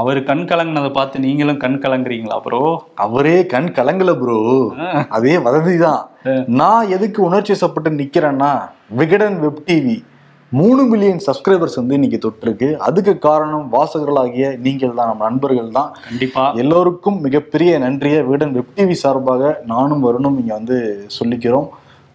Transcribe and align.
அவர் 0.00 0.18
கண் 0.30 0.44
கலங்கினதை 0.50 0.90
பார்த்து 0.96 1.22
நீங்களும் 1.26 1.60
கண் 1.64 1.78
கலங்குறீங்களா 1.84 2.36
ப்ரோ 2.46 2.62
அவரே 3.04 3.36
கண் 3.54 3.70
கலங்கல 3.78 4.12
ப்ரோ 4.22 4.40
அதே 5.16 5.34
வதந்தி 5.46 5.76
தான் 5.86 6.02
நான் 6.60 6.90
எதுக்கு 6.96 7.20
உணர்ச்சி 7.28 7.52
வசப்பட்டு 7.54 7.90
நிக்கிறேன்னா 8.00 8.52
விகடன் 9.00 9.38
வெப் 9.44 9.64
டிவி. 9.68 9.96
மூணு 10.52 10.82
மில்லியன் 10.90 11.22
சப்ஸ்கிரைபர்ஸ் 11.26 11.78
வந்து 11.80 11.96
இன்னைக்கு 11.98 12.18
தொட்டிருக்கு. 12.24 12.68
அதுக்கு 12.88 13.12
காரணம் 13.26 13.64
வாசகர்களாகிய 13.74 14.46
நீங்கள் 14.66 14.94
தான் 14.98 15.10
நம்ம 15.10 15.24
நண்பர்கள் 15.28 15.70
தான். 15.78 15.90
கண்டிப்பா. 16.06 16.44
எல்லோருக்கும் 16.62 17.18
மிகப்பெரிய 17.26 17.72
நன்றியை 17.84 18.20
விகடன் 18.28 18.54
வெப் 18.58 18.76
டிவி 18.76 18.96
சார்பாக 19.02 19.50
நானும் 19.72 20.04
வருணும் 20.08 20.38
இங்க 20.42 20.52
வந்து 20.60 20.78
சொல்லிக்கிறோம். 21.18 21.68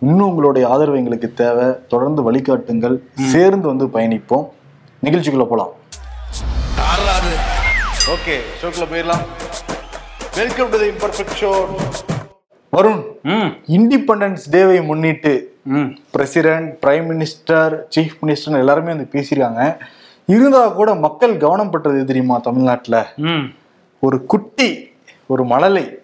இன்னும் 0.10 0.30
உங்களுடைய 0.30 0.66
ஆதரவு 0.74 1.00
எங்களுக்கு 1.02 1.30
தேவை. 1.44 1.68
தொடர்ந்து 1.94 2.22
வழிகாட்டுங்கள். 2.30 2.98
சேர்ந்து 3.34 3.68
வந்து 3.74 3.88
பயணிப்போம். 3.98 4.48
நிகழ்ச்சிக்குள்ள 5.08 5.48
போலாம். 5.52 5.74
ஓகே 8.10 8.38
ஷோக்குள்ள 8.62 8.84
போயிடலாம். 8.92 9.26
Welcome 10.36 10.70
to 10.70 10.80
the 10.80 10.86
imperfect 10.86 11.42
show 11.42 11.66
Varun 12.72 13.04
ம். 13.24 13.72
இண்டிபெண்டன்ஸ் 13.72 14.38
டேவை 14.52 14.86
முன்னிட்டு 14.86 15.58
ம். 15.64 15.86
President 16.12 16.84
prime 16.84 17.10
minister 17.10 17.80
chief 17.96 18.12
minister 18.26 18.58
எல்லாருமே 18.58 18.88
வந்து 18.88 19.08
பேசியிருக்காங்க. 19.12 19.78
இருந்தா 20.26 20.68
கூட 20.68 20.96
மக்கள் 20.96 21.38
கவனம் 21.38 21.70
பட்டது 21.70 22.06
தெரியுமா 22.06 22.38
தமிழ்நாட்டுல? 22.38 23.14
ம். 23.16 23.46
ஒரு 24.00 24.26
குட்டி 24.26 24.92
ஒரு 25.28 25.46
மழலை. 25.46 25.96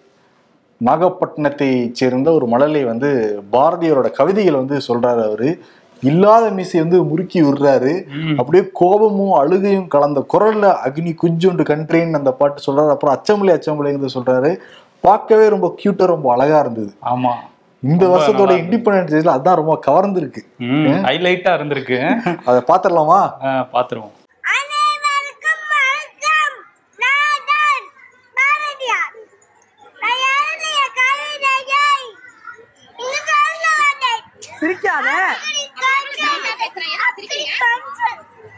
நாகப்பட்டினத்தை 0.84 1.92
சேர்ந்த 1.92 2.32
ஒரு 2.32 2.46
மழலை 2.46 2.84
வந்து 2.84 3.40
பாரதியாரோட 3.52 4.10
கவிதைகளை 4.10 4.60
வந்து 4.60 4.76
சொல்றாரு 4.88 5.24
அவரு. 5.24 5.62
இல்லாத 6.02 6.50
மீசை 6.50 6.80
வந்து 6.80 7.04
முறுக்கி 7.04 7.42
விடுறாரு. 7.42 7.92
அப்படியே 8.36 8.70
கோபமும் 8.72 9.32
அழுகையும் 9.32 9.88
கலந்த 9.88 10.26
குரல்ல 10.32 10.74
அக்னி 10.86 11.16
குஞ்சுண்டு 11.22 11.64
கன்றேன்னு 11.70 12.12
அந்த 12.12 12.32
பாட்டு 12.32 12.62
சொல்றாரு. 12.66 12.90
அப்புறம் 12.90 13.16
அச்சமலை 13.16 13.50
அச்சமலைங்கிறது 13.50 14.08
சொல்றாரு. 14.14 14.56
பார்க்கவே 15.00 15.48
ரொம்ப 15.48 15.74
கியூட்டா 15.82 16.06
ரொம்ப 16.06 16.32
அழகா 16.32 16.60
இருந்தது. 16.60 16.92
ஆமா. 17.04 17.30
இந்த 17.80 18.06
வருஷத்தோட 18.06 18.52
இண்டிபெண்டன்ஸ் 18.60 19.10
டேஸ்ல 19.10 19.34
அதான் 19.36 19.54
ரொம்ப 19.54 19.80
கவர்ந்துருக்கு. 19.86 20.40
ஹைலைட்டா 21.08 21.50
இருந்திருக்கு. 21.58 21.98
அதை 22.44 22.62
பாத்திரலாமா 22.66 23.20
பாத்துருவோம் 23.72 24.14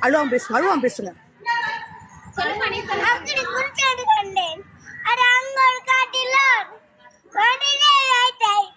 అల్లు 0.02 0.18
పంపిస్తున్నారు 0.18 0.58
అల్లు 0.58 0.70
పంపిస్తున్నారు 0.74 1.18
అక్కడ 8.32 8.69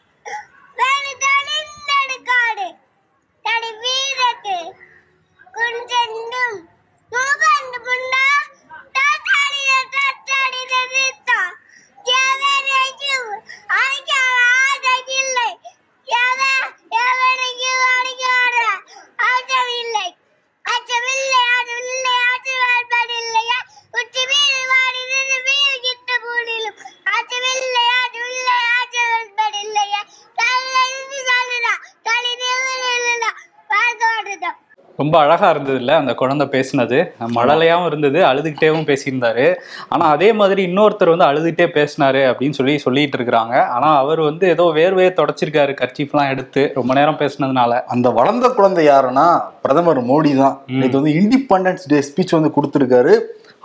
ரொம்ப 35.14 35.26
அழகா 35.26 35.48
இருந்தது 35.54 35.80
இல்ல 35.82 35.92
அந்த 36.02 36.12
குழந்தை 36.20 36.46
பேசினது. 36.54 37.00
மழலையாவும் 37.36 37.88
இருந்தது 37.90 38.20
அழுதுகிட்டேவும் 38.30 38.88
பேசியிருந்தாரு. 38.88 39.46
ஆனா 39.94 40.06
அதே 40.16 40.30
மாதிரி 40.40 40.62
இன்னொருத்தர் 40.70 41.12
வந்து 41.14 41.28
அழுதுகிட்டே 41.28 41.68
பேசினாரு 41.76 42.22
அப்படின்னு 42.30 42.58
சொல்லி 42.60 42.74
சொல்லிட்டு 42.86 43.18
இருக்கிறாங்க. 43.20 43.56
ஆனா 43.76 43.90
அவர் 44.04 44.22
வந்து 44.30 44.48
ஏதோ 44.56 44.66
வேர்வையை 44.80 45.12
தொடச்சிருக்காரு 45.20 45.76
கர்ச்சீஃப்லாம் 45.82 46.32
எடுத்து 46.34 46.64
ரொம்ப 46.80 46.92
நேரம் 47.00 47.22
பேசினதுனால. 47.22 47.72
அந்த 47.96 48.10
வளர்ந்த 48.18 48.50
குழந்தை 48.58 48.86
யாருன்னா 48.90 49.28
பிரதமர் 49.66 50.02
மோடி 50.12 50.34
தான். 50.44 50.58
நேற்று 50.80 51.00
வந்து 51.02 51.16
இண்டிபெண்டன்ஸ் 51.22 51.88
டே 51.94 52.02
ஸ்பீச் 52.10 52.38
வந்து 52.40 52.54
கொடுத்துருக்காரு. 52.58 53.16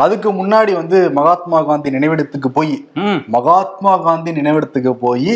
அதுக்கு 0.05 0.31
முன்னாடி 0.41 0.73
வந்து 0.83 0.99
மகாத்மா 1.19 1.61
காந்தி 1.69 1.91
நினைவிடத்துக்கு 1.95 2.51
போய் 2.59 2.75
மகாத்மா 3.37 3.95
காந்தி 4.09 4.33
நினைவிடத்துக்கு 4.41 4.93
போய். 5.07 5.33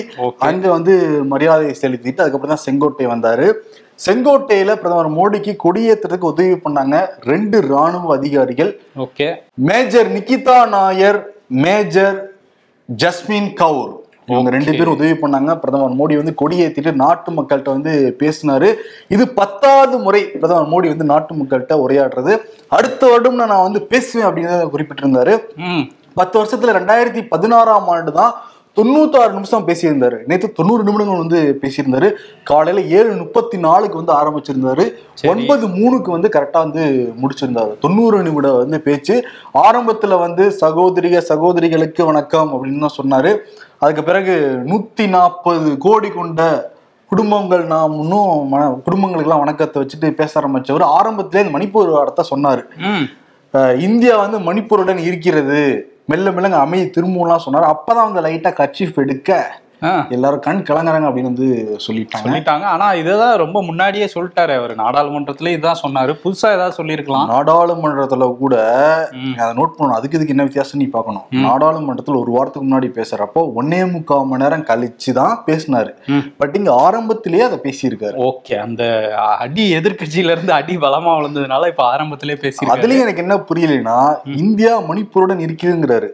அங்க 0.48 0.66
வந்து 0.76 0.94
மரியாதை 1.32 1.72
செலுத்திட்டு 1.84 2.22
அதுக்கப்புறம் 2.24 2.56
தான் 2.56 2.66
செங்கோட்டை 2.66 3.06
வந்தாரு. 3.14 3.48
செங்கோட்டையில 3.98 4.74
பிரதமர் 4.80 5.10
மோடிக்கு 5.18 5.52
கொடியேற்றத்துக்கு 5.64 6.32
உதவி 6.32 6.54
பண்ணாங்க 6.64 6.96
ரெண்டு 7.30 7.60
ராணுவ 7.72 8.14
அதிகாரிகள். 8.16 8.70
Okay. 9.04 9.26
Major 9.70 10.08
Nikita 10.16 10.68
Nair 10.68 11.18
major 11.64 12.16
Jasmin 12.88 13.50
Kaur. 13.62 13.92
இவங்க 14.26 14.50
ரெண்டு 14.50 14.72
பேரும் 14.72 14.96
உதவி 14.96 15.14
பண்ணாங்க. 15.22 15.52
பிரதமர் 15.62 15.96
மோடி 16.00 16.14
வந்து 16.18 16.34
கொடியேற்றிட்டு 16.40 16.92
நாட்டு 17.04 17.30
மக்கள்கிட்ட 17.32 17.70
வந்து 17.76 17.92
பேசினாரு. 18.20 18.68
இது 19.08 19.24
பத்தாவது 19.40 19.98
முறை 19.98 20.22
பிரதமர் 20.40 20.70
மோடி 20.72 20.88
வந்து 20.88 21.04
நாட்டு 21.04 21.34
மக்கள்கிட்ட 21.34 21.76
உரையாடுறது. 21.84 22.34
அடுத்த 22.68 23.10
வருடம் 23.10 23.40
நான் 23.42 23.66
வந்து 23.68 23.82
பேசுவேன் 23.92 24.28
அப்படின்னு 24.28 24.56
குறிப்பிட்டிருந்தாரு. 24.74 25.34
பத்து 26.14 26.34
வருஷத்துல 26.38 26.72
ரெண்டாயிரத்தி 26.78 27.20
பதினாறாம் 27.28 27.88
ஆண்டு 27.88 28.12
தான் 28.12 28.32
தொண்ணூத்தாறு 28.76 29.32
நிமிஷம் 29.36 29.66
பேசியிருந்தாரு. 29.68 30.18
நேற்று 30.28 30.48
தொண்ணூறு 30.58 30.82
நிமிடங்கள் 30.86 31.20
வந்து 31.22 31.40
பேசியிருந்தாரு. 31.62 32.08
காலையில 32.50 32.84
ஏழு 32.98 33.10
முப்பத்தி 33.16 33.56
நாலுக்கு 33.64 34.00
வந்து 34.00 34.14
ஆரம்பிச்சிருந்தாரு. 34.20 34.84
ஒன்பது 35.32 35.66
மூணுக்கு 35.68 36.10
வந்து 36.16 36.28
கரெக்டா 36.36 36.60
வந்து 36.66 36.84
முடிச்சிருந்தாரு. 37.22 37.72
தொண்ணூறு 37.84 38.22
நிமிடம் 38.22 38.56
வந்து 38.62 38.80
பேச்சு. 38.80 39.16
ஆரம்பத்துல 39.64 40.18
வந்து 40.24 40.46
சகோதரிக 40.62 41.20
சகோதரிகளுக்கு 41.30 42.04
வணக்கம் 42.10 42.52
அப்படின்னு 42.54 42.84
தான் 42.86 42.98
சொன்னாரு. 43.00 43.32
அதுக்கு 43.78 44.02
பிறகு 44.02 44.34
நூத்தி 44.70 45.06
நாற்பது 45.16 45.70
கோடி 45.86 46.08
கொண்ட 46.08 46.42
குடும்பங்கள் 47.10 47.64
நாம் 47.76 47.94
இன்னும் 48.02 48.52
குடும்பங்களுக்கெல்லாம் 48.86 49.44
வணக்கத்தை 49.44 49.78
வச்சுட்டு 49.82 50.10
பேச 50.20 50.40
ஆரம்பிச்சவர் 50.40 50.84
ஆரம்பத்திலே 50.98 51.44
இந்த 51.44 51.56
மணிப்பூர் 51.58 51.96
வார்த்தை 51.98 52.24
சொன்னாரு. 52.34 52.62
இந்தியா 53.88 54.14
வந்து 54.24 54.38
மணிப்பூருடன் 54.50 55.00
இருக்கிறது. 55.08 55.62
மெல்ல 56.10 56.30
மெல்லங்க 56.30 56.58
அமைதி 56.58 56.86
திரும்பலாம் 56.90 57.44
சொன்னார். 57.46 57.72
அப்பதான் 57.72 58.08
வந்து 58.08 58.22
லைட்டா 58.26 58.52
கட்சி 58.52 58.92
எடுக்க 58.96 59.30
எல்லாரும் 60.10 60.40
கண் 60.40 60.64
கலங்குறாங்க 60.68 61.08
அப்படின்னு 61.08 61.30
வந்து 61.32 61.78
சொல்லிட்டாங்க. 61.86 62.24
சொல்லிட்டாங்க. 62.24 62.62
ஆனா 62.62 62.92
இதுதான் 62.92 63.36
ரொம்ப 63.36 63.62
முன்னாடியே 63.62 64.10
சொல்லிட்டாரு 64.14 64.54
அவர். 64.56 64.74
நாடாளுமன்றத்துல 64.76 65.48
இதுதான் 65.48 65.80
சொன்னாரு. 65.82 66.14
புதுசா 66.24 66.50
ஏதாவது 66.52 66.72
சொல்லியிருக்கலாம். 66.72 67.30
நாடாளுமன்றத்துல 67.30 68.36
கூட. 68.36 68.56
அதை 69.38 69.62
நோட் 69.62 69.74
பண்ணணும். 69.78 69.98
அதுக்கு 69.98 70.16
இதுக்கு 70.16 70.28
என்ன 70.28 70.42
வித்தியாசம் 70.42 70.80
நீ 70.80 70.86
பார்க்கணும். 70.86 71.22
நாடாளுமன்றத்துல 71.32 72.20
ஒரு 72.20 72.32
வாரத்துக்கு 72.32 72.68
முன்னாடி 72.68 72.90
பேசுறப்போ 72.98 73.50
ஒன்னே 73.56 73.90
முக்கால் 73.92 74.26
மணி 74.26 74.42
நேரம் 74.42 74.64
கழிச்சு 74.64 75.12
தான் 75.12 75.42
பேசினாரு. 75.46 75.90
பட் 76.36 76.56
இங்க 76.56 76.74
ஆரம்பத்திலேயே 76.74 77.42
அதை 77.42 77.58
பேசியிருக்காரு. 77.62 78.30
ஓகே. 78.30 78.54
அந்த 78.54 79.14
அடி 79.38 79.74
எதிர்க்கட்சியில 79.74 80.30
இருந்து 80.30 80.52
அடி 80.52 80.76
பலமா 80.76 81.12
விழுந்ததுனால 81.18 81.66
இப்ப 81.66 81.96
ஆரம்பத்திலே 81.96 82.34
பேசி 82.36 82.66
அதுலயும் 82.66 83.04
எனக்கு 83.04 83.16
என்ன 83.16 83.36
புரியலைன்னா 83.36 83.98
இந்தியா 84.36 84.80
மணிப்பூருடன் 84.80 85.42
இருக்குதுங்கிறாரு 85.46 86.08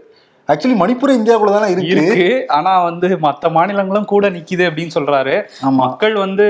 ஆக்சுவலி 0.52 0.76
மணிப்பூர் 0.80 1.10
இந்தியாவுக்குள்ள 1.16 1.52
தானே 1.54 1.66
இருக்கு. 1.72 2.12
ஆனா 2.56 2.70
வந்து 2.84 3.08
மத்த 3.24 3.48
மாநிலங்களும் 3.56 4.06
கூட 4.12 4.26
நிக்குது 4.36 4.64
அப்படின்னு 4.68 4.92
சொல்றாரு. 4.94 5.34
மக்கள் 5.80 6.14
வந்து 6.22 6.46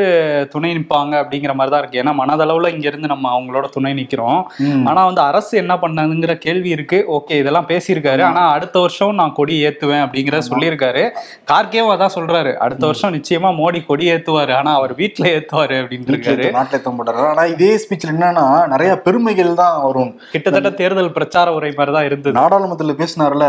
துணை 0.52 0.70
நிப்பாங்க 0.76 1.14
அப்படிங்கிற 1.20 1.52
மாதிரி 1.58 1.72
தான் 1.72 1.80
இருக்கு. 1.82 2.00
ஏன்னா 2.02 2.12
மனதளவுல 2.20 2.68
இங்க 2.74 2.86
இருந்து 2.90 3.08
நம்ம 3.12 3.32
அவங்களோட 3.36 3.68
துணை 3.76 3.92
நிக்கிறோம். 4.00 4.42
ஆனா 4.90 5.00
வந்து 5.08 5.22
அரசு 5.30 5.52
என்ன 5.62 5.76
பண்ணாதுங்கிற 5.84 6.34
கேள்வி 6.44 6.70
இருக்கு. 6.76 6.98
ஓகே 7.16 7.38
இதெல்லாம் 7.42 7.66
பேசியிருக்காரு. 7.70 8.22
ஆனா 8.28 8.42
அடுத்த 8.56 8.76
வருஷம் 8.84 9.18
நான் 9.20 9.34
கொடி 9.38 9.56
ஏத்துவேன் 9.68 10.04
அப்படிங்கறத 10.04 10.44
சொல்லியிருக்காரு. 10.50 11.02
கார்கேவும் 11.52 11.94
அதான் 11.94 12.14
சொல்றாரு. 12.18 12.52
அடுத்த 12.66 12.86
வருஷம் 12.90 13.16
நிச்சயமா 13.16 13.50
மோடி 13.60 13.80
கொடி 13.88 14.06
ஏத்துவாரு. 14.12 14.54
ஆனா 14.60 14.74
அவர் 14.80 14.94
வீட்டுல 15.00 15.26
ஏத்துவாரு 15.38 15.76
அப்படின்னு 15.82 16.14
இருக்காரு. 16.14 16.46
நாட்டில் 16.58 16.86
தம்படுறாரு 16.86 17.26
ஆனா 17.32 17.46
இதே 17.54 17.72
ஸ்பீச்ல 17.84 18.12
என்னன்னா 18.14 18.46
நிறைய 18.74 18.92
பெருமைகள் 19.08 19.52
தான் 19.62 19.82
வரும். 19.88 20.12
கிட்டத்தட்ட 20.36 20.72
தேர்தல் 20.82 21.16
பிரச்சார 21.18 21.56
உரை 21.58 21.72
மாதிரி 21.80 21.96
தான் 21.98 22.08
இருந்தது. 22.10 22.36
நாடாளுமன்றத்துல 22.40 22.96
பேசினார்ல 23.02 23.48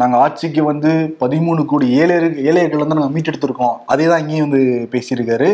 நாங்க 0.00 0.16
ஆட்சிக்கு 0.24 0.62
வந்து 0.68 0.90
பதிமூணு 1.22 1.60
கோடி 1.70 1.86
ஏழையர் 2.00 2.26
ஏழையர்கள் 2.48 2.82
வந்து 2.82 2.96
நாங்க 2.98 3.12
மீட்டெடுத்திருக்கோம். 3.14 3.74
அதே 3.92 4.04
தான் 4.10 4.20
இங்கேயும் 4.22 4.46
வந்து 4.48 4.60
பேசியிருக்காரு. 4.92 5.48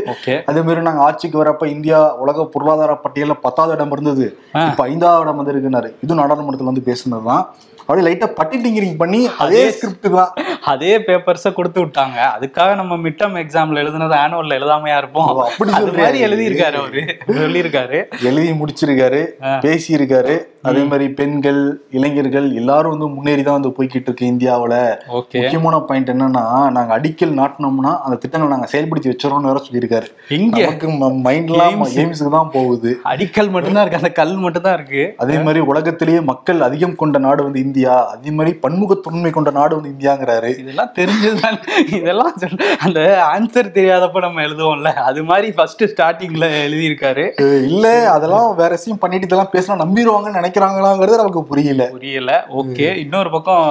அதே 0.51 0.61
மாதிரி 0.67 0.87
நாங்க 0.89 1.03
ஆட்சிக்கு 1.09 1.43
வரப்ப 1.43 1.67
இந்தியா 1.75 2.01
உலக 2.25 2.45
பொருளாதார 2.55 2.99
பட்டியல 3.05 3.37
பத்தாவது 3.47 3.75
இடம் 3.77 3.95
இருந்தது. 3.97 4.27
இப்ப 4.71 4.85
ஐந்தாவது 4.91 5.25
இடம் 5.25 5.41
வந்து 5.41 5.55
இருக்குனாரு. 5.55 5.91
இது 6.07 6.21
நாடாளுமன்றத்துல 6.23 6.73
வந்து 6.73 6.89
பேசுனதுதான். 6.91 7.45
அப்படியே 7.79 8.05
லைட்டா 8.07 8.27
பட்டி 8.37 8.57
டிங்கரிங் 8.65 8.99
பண்ணி 9.01 9.19
அதே 9.45 9.63
ஸ்கிரிப்ட் 9.77 10.07
தான். 10.19 10.31
அதே 10.65 10.99
பேப்பர்ஸை 10.99 11.53
கொடுத்து 11.53 11.87
விட்டாங்க. 11.87 12.19
அதுக்காக 12.37 12.75
நம்ம 12.75 12.97
மிட்டம் 12.97 13.37
எக்ஸாம்ல 13.43 13.81
எழுதுனது 13.83 14.17
ஆனுவல்ல 14.25 14.57
எழுதாமையா 14.59 14.99
இருப்போம். 14.99 15.27
அப்படி 15.39 15.71
மாதிரி? 15.71 16.25
எழுதியிருக்காரு 16.25 16.79
அவரு. 16.83 17.03
சொல்லியிருக்காரு. 17.27 18.01
எழுதி 18.23 18.51
முடிச்சிருக்காரு 18.51 19.23
பேசியிருக்காரு. 19.67 20.35
அதே 20.63 20.83
மாதிரி 20.83 21.11
பெண்கள் 21.11 21.81
இளைஞர்கள் 21.91 22.55
எல்லாரும் 22.55 22.91
வந்து 22.91 23.09
முன்னேறி 23.15 23.43
தான் 23.43 23.61
வந்து 23.61 23.73
போய்கிட்டு 23.79 24.05
இருக்கு 24.05 24.27
இந்தியாவுல. 24.27 24.97
முக்கியமான 25.09 25.79
பாயிண்ட் 25.79 26.11
என்னன்னா 26.11 26.71
நாங்க 26.71 26.99
அடிக்கல் 26.99 27.35
நாட்டினோம்னா 27.41 27.93
அந்த 28.05 28.17
திட்டங்களை 28.23 28.57
நாங்க 28.57 28.69
செயல்படுத்தி 28.73 29.13
வச்சிரோம்னு 29.13 29.51
வேற 29.51 29.63
சொல்லியிருக்காரு. 29.67 30.07
இங்க. 30.29 30.61
மைண்ட்லாம். 31.27 31.83
கேம்ஸுக்கு 31.97 32.31
தான் 32.31 32.51
போகுது. 32.53 33.01
அடிக்கல் 33.05 33.51
மட்டும்தான் 33.51 33.87
இருக்கு 33.87 33.97
அந்த 33.97 34.13
கல் 34.13 34.35
மட்டும்தான் 34.35 34.75
இருக்கு. 34.75 35.15
அதே 35.17 35.39
மாதிரி 35.39 35.61
உலகத்திலேயே 35.61 36.21
மக்கள் 36.21 36.61
அதிகம் 36.61 36.97
கொண்ட 36.97 37.19
நாடு 37.19 37.43
வந்து 37.43 37.61
இந்தியா. 37.61 38.09
அதே 38.11 38.31
மாதிரி 38.31 38.59
பன்முகத்தன்மை 38.63 39.31
கொண்ட 39.31 39.51
நாடு 39.51 39.81
வந்து 39.81 39.93
இந்தியாங்கிறாரு. 39.95 40.54
இதெல்லாம் 40.63 40.93
தெரிஞ்சதுதான் 40.99 41.59
இதெல்லாம் 41.99 42.33
அந்த 42.87 43.01
ஆன்சர் 43.33 43.75
தெரியாதப்ப 43.77 44.23
நம்ம 44.27 44.43
எழுதுவோம்ல. 44.47 44.91
அது 45.09 45.21
மாதிரி 45.31 45.49
ஃபர்ஸ்ட் 45.57 45.85
ஸ்டார்டிங்ல 45.93 46.47
எழுதியிருக்காரு. 46.67 47.25
இல்ல 47.71 47.87
அதெல்லாம் 48.15 48.49
வேற 48.61 48.71
விஷயம் 48.79 49.01
பண்ணிட்டு 49.03 49.29
இதெல்லாம் 49.29 49.53
பேசினா 49.55 49.77
நம்பிடுவாங்கன்னு 49.83 50.39
நினைக்கிறாங்களாங்கிறது 50.41 51.21
நமக்கு 51.23 51.43
புரியல. 51.51 51.87
புரியல. 51.97 52.33
ஓகே. 52.63 52.89
இன்னொரு 53.05 53.31
பக்கம் 53.37 53.67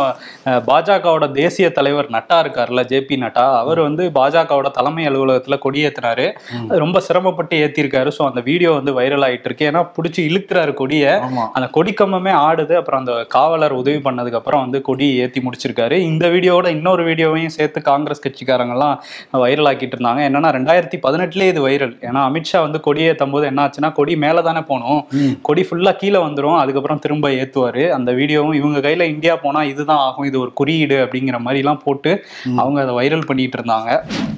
பாஜகவோட 0.69 1.25
தேசிய 1.39 1.67
தலைவர் 1.77 2.13
நட்டா 2.15 2.37
இருக்காருல்ல 2.43 2.83
ஜேபி 2.91 3.17
நட்டா. 3.23 3.45
அவர் 3.61 3.81
வந்து 3.87 4.03
பாஜகவோட 4.19 4.71
தலைமை 4.79 5.05
அலுவலகத்துல 5.09 5.57
கொடியேத்தினாரு. 5.65 6.27
அது 6.69 6.79
ரொம்ப 6.85 6.99
சிரமப்பட்டு 7.07 7.61
ஏத்திருக்காரு. 7.65 8.09
ஸோ 8.17 8.23
அந்த 8.29 8.41
வீடியோ 8.49 8.71
வந்து 8.79 8.93
வைரல் 8.99 9.25
ஆயிட்டு 9.27 9.49
இருக்கு 9.49 9.69
ஏன்னா 9.71 9.83
பிடிச்சி 9.97 10.21
இழுக்கிறாரு 10.29 10.73
கொடியை. 10.81 11.13
அந்த 11.55 11.67
கொடிக்கம்பமே 11.77 12.33
ஆடுது. 12.47 12.75
அப்புறம் 12.81 13.01
அந்த 13.03 13.13
காவலர் 13.35 13.75
உதவி 13.81 13.99
பண்ணதுக்கு 14.07 14.39
அப்புறம் 14.39 14.63
வந்து 14.65 14.81
கொடி 14.89 15.07
ஏத்தி 15.23 15.41
முடிச்சிருக்காரு. 15.45 15.97
இந்த 16.11 16.25
வீடியோவோட 16.35 16.67
இன்னொரு 16.75 17.03
வீடியோவையும் 17.05 17.55
சேர்த்து 17.57 17.81
காங்கிரஸ் 17.81 18.23
கட்சிக்காரங்க 18.25 18.73
எல்லாம் 18.77 18.95
வைரல் 19.33 19.69
ஆக்கிட்டு 19.71 19.95
இருந்தாங்க. 19.97 20.21
என்னன்னா 20.29 20.51
ரெண்டாயிரத்தி 20.57 20.99
பதினெட்டுலயே 21.07 21.47
இது 21.53 21.67
வைரல். 21.67 21.95
ஏன்னா 22.09 22.21
அமித்ஷா 22.27 22.59
வந்து 22.59 22.79
கொடி 22.79 23.01
ஏத்தும் 23.09 23.31
போது 23.31 23.45
என்ன 23.45 23.61
ஆச்சுன்னா 23.65 23.91
கொடி 23.91 24.15
மேல 24.17 24.41
தானே 24.41 24.61
போகணும் 24.61 25.01
ம். 25.11 25.33
கொடி 25.41 25.67
ஃபுல்லா 25.69 25.95
கீழே 25.95 26.19
வந்துரும். 26.19 26.57
அதுக்கப்புறம் 26.57 26.99
திரும்ப 26.99 27.29
ஏத்துவாரு. 27.29 27.89
அந்த 27.89 28.11
வீடியோவும் 28.11 28.53
இவங்க 28.53 28.89
கையில 28.89 29.01
இந்தியா 29.01 29.35
போனா 29.35 29.63
இதுதான் 29.63 29.97
ஆகும். 29.97 30.25
இது 30.25 30.39
ஒரு 30.39 30.53
குறியீடு 30.53 30.97
அப்படிங்கிற 31.05 31.39
மாதிரி 31.39 31.61
எல்லாம் 31.63 31.81
போட்டு 31.83 32.11
அவங்க 32.55 32.81
அதை 32.81 32.93
வைரல் 32.95 33.25
பண்ணிட்டு 33.25 33.59
இருந்தாங்க. 33.59 33.91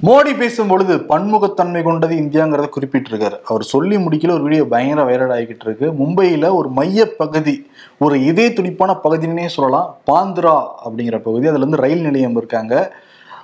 மோடி 0.04 0.38
பேசும் 0.38 0.68
பொழுது 0.68 0.94
பன்முகத்தன்மை 1.10 1.84
கொண்டது 1.84 2.16
இந்தியாங்கிறத 2.16 2.68
குறிப்பிட்டிருக்காரு. 2.76 3.38
அவர் 3.46 3.64
சொல்லி 3.64 3.96
முடிக்கல 3.96 4.32
ஒரு 4.32 4.44
வீடியோ 4.44 4.64
பயங்கர 4.66 5.04
வைரல் 5.10 5.34
ஆகிக்கிட்டு 5.38 5.66
இருக்கு. 5.66 5.88
மும்பையில 6.00 6.54
ஒரு 6.54 6.70
மைய 6.70 7.08
பகுதி 7.18 7.56
ஒரு 7.98 8.26
இதே 8.26 8.54
துடிப்பான 8.54 8.96
பகுதினே 8.96 9.48
சொல்லலாம். 9.48 9.96
பாந்திரா 10.12 10.56
அப்படிங்கிற 10.86 11.18
பகுதி. 11.22 11.48
அதுல 11.48 11.64
இருந்து 11.66 11.78
ரயில் 11.78 12.02
நிலையம் 12.02 12.36
இருக்காங்க. 12.36 12.94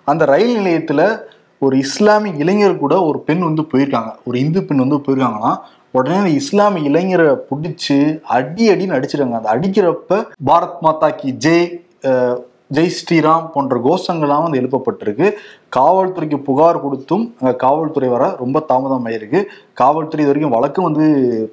அந்த 0.06 0.26
ரயில் 0.26 0.58
நிலையத்துல 0.60 1.22
ஒரு 1.60 1.78
இஸ்லாமிய 1.78 2.34
இளைஞர் 2.36 2.78
கூட 2.78 3.04
ஒரு 3.04 3.20
பெண் 3.20 3.40
வந்து 3.40 3.62
போயிருக்காங்க. 3.62 4.12
ஒரு 4.24 4.40
இந்து 4.40 4.64
பெண் 4.64 4.78
வந்து 4.78 4.96
போயிருக்காங்கன்னா 4.96 5.56
உடனே 5.92 6.16
அந்த 6.16 6.30
இஸ்லாமிய 6.30 6.90
இளைஞரை 6.90 7.38
பிடிச்சி 7.50 8.20
அடி 8.24 8.70
அடின்னு 8.70 8.96
அடிச்சிருக்காங்க 8.98 9.40
அந்த 9.40 9.50
அடிக்கிறப்ப 9.56 10.28
பாரத் 10.46 10.80
மாதா 10.82 11.10
கி 11.10 11.32
ஜெய் 11.32 11.68
ஜெய் 12.72 12.92
ஸ்ரீராம் 13.00 13.52
போன்ற 13.54 13.78
கோஷங்கள்லாம் 13.78 14.44
வந்து 14.44 14.60
எழுப்பப்பட்டிருக்கு. 14.60 15.28
காவல்துறைக்கு 15.76 16.38
புகார் 16.38 16.82
கொடுத்தும் 16.82 17.36
அங்க 17.40 17.56
காவல்துறை 17.56 18.10
வர 18.10 18.36
ரொம்ப 18.38 18.60
தாமதம் 18.60 19.06
ஆயிருக்கு 19.06 19.40
காவல்துறை 19.74 20.26
இது 20.26 20.26
வரைக்கும் 20.26 20.54
வழக்கும் 20.54 20.84
வந்து 20.84 21.06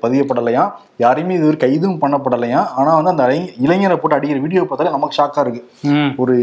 பதியப்படலையாம் 0.03 0.71
யாரையுமே 0.97 1.35
இது 1.35 1.45
வரைக்கும் 1.45 1.71
கைதும் 1.71 2.03
பண்ணப்படலையாம் 2.03 2.67
ஆனா 2.77 2.95
வந்து 2.95 3.11
அந்த 3.11 3.25
இளைஞ- 3.25 3.53
இளைஞரை 3.63 3.97
போட்டு 3.97 4.17
அடிக்கிற 4.17 4.41
வீடியோ 4.41 4.65
பார்த்தாலே 4.65 4.91
நமக்கு 4.91 5.23
ஷாக்கா 5.23 5.41
இருக்கு. 5.41 5.63
ஒரு 6.17 6.35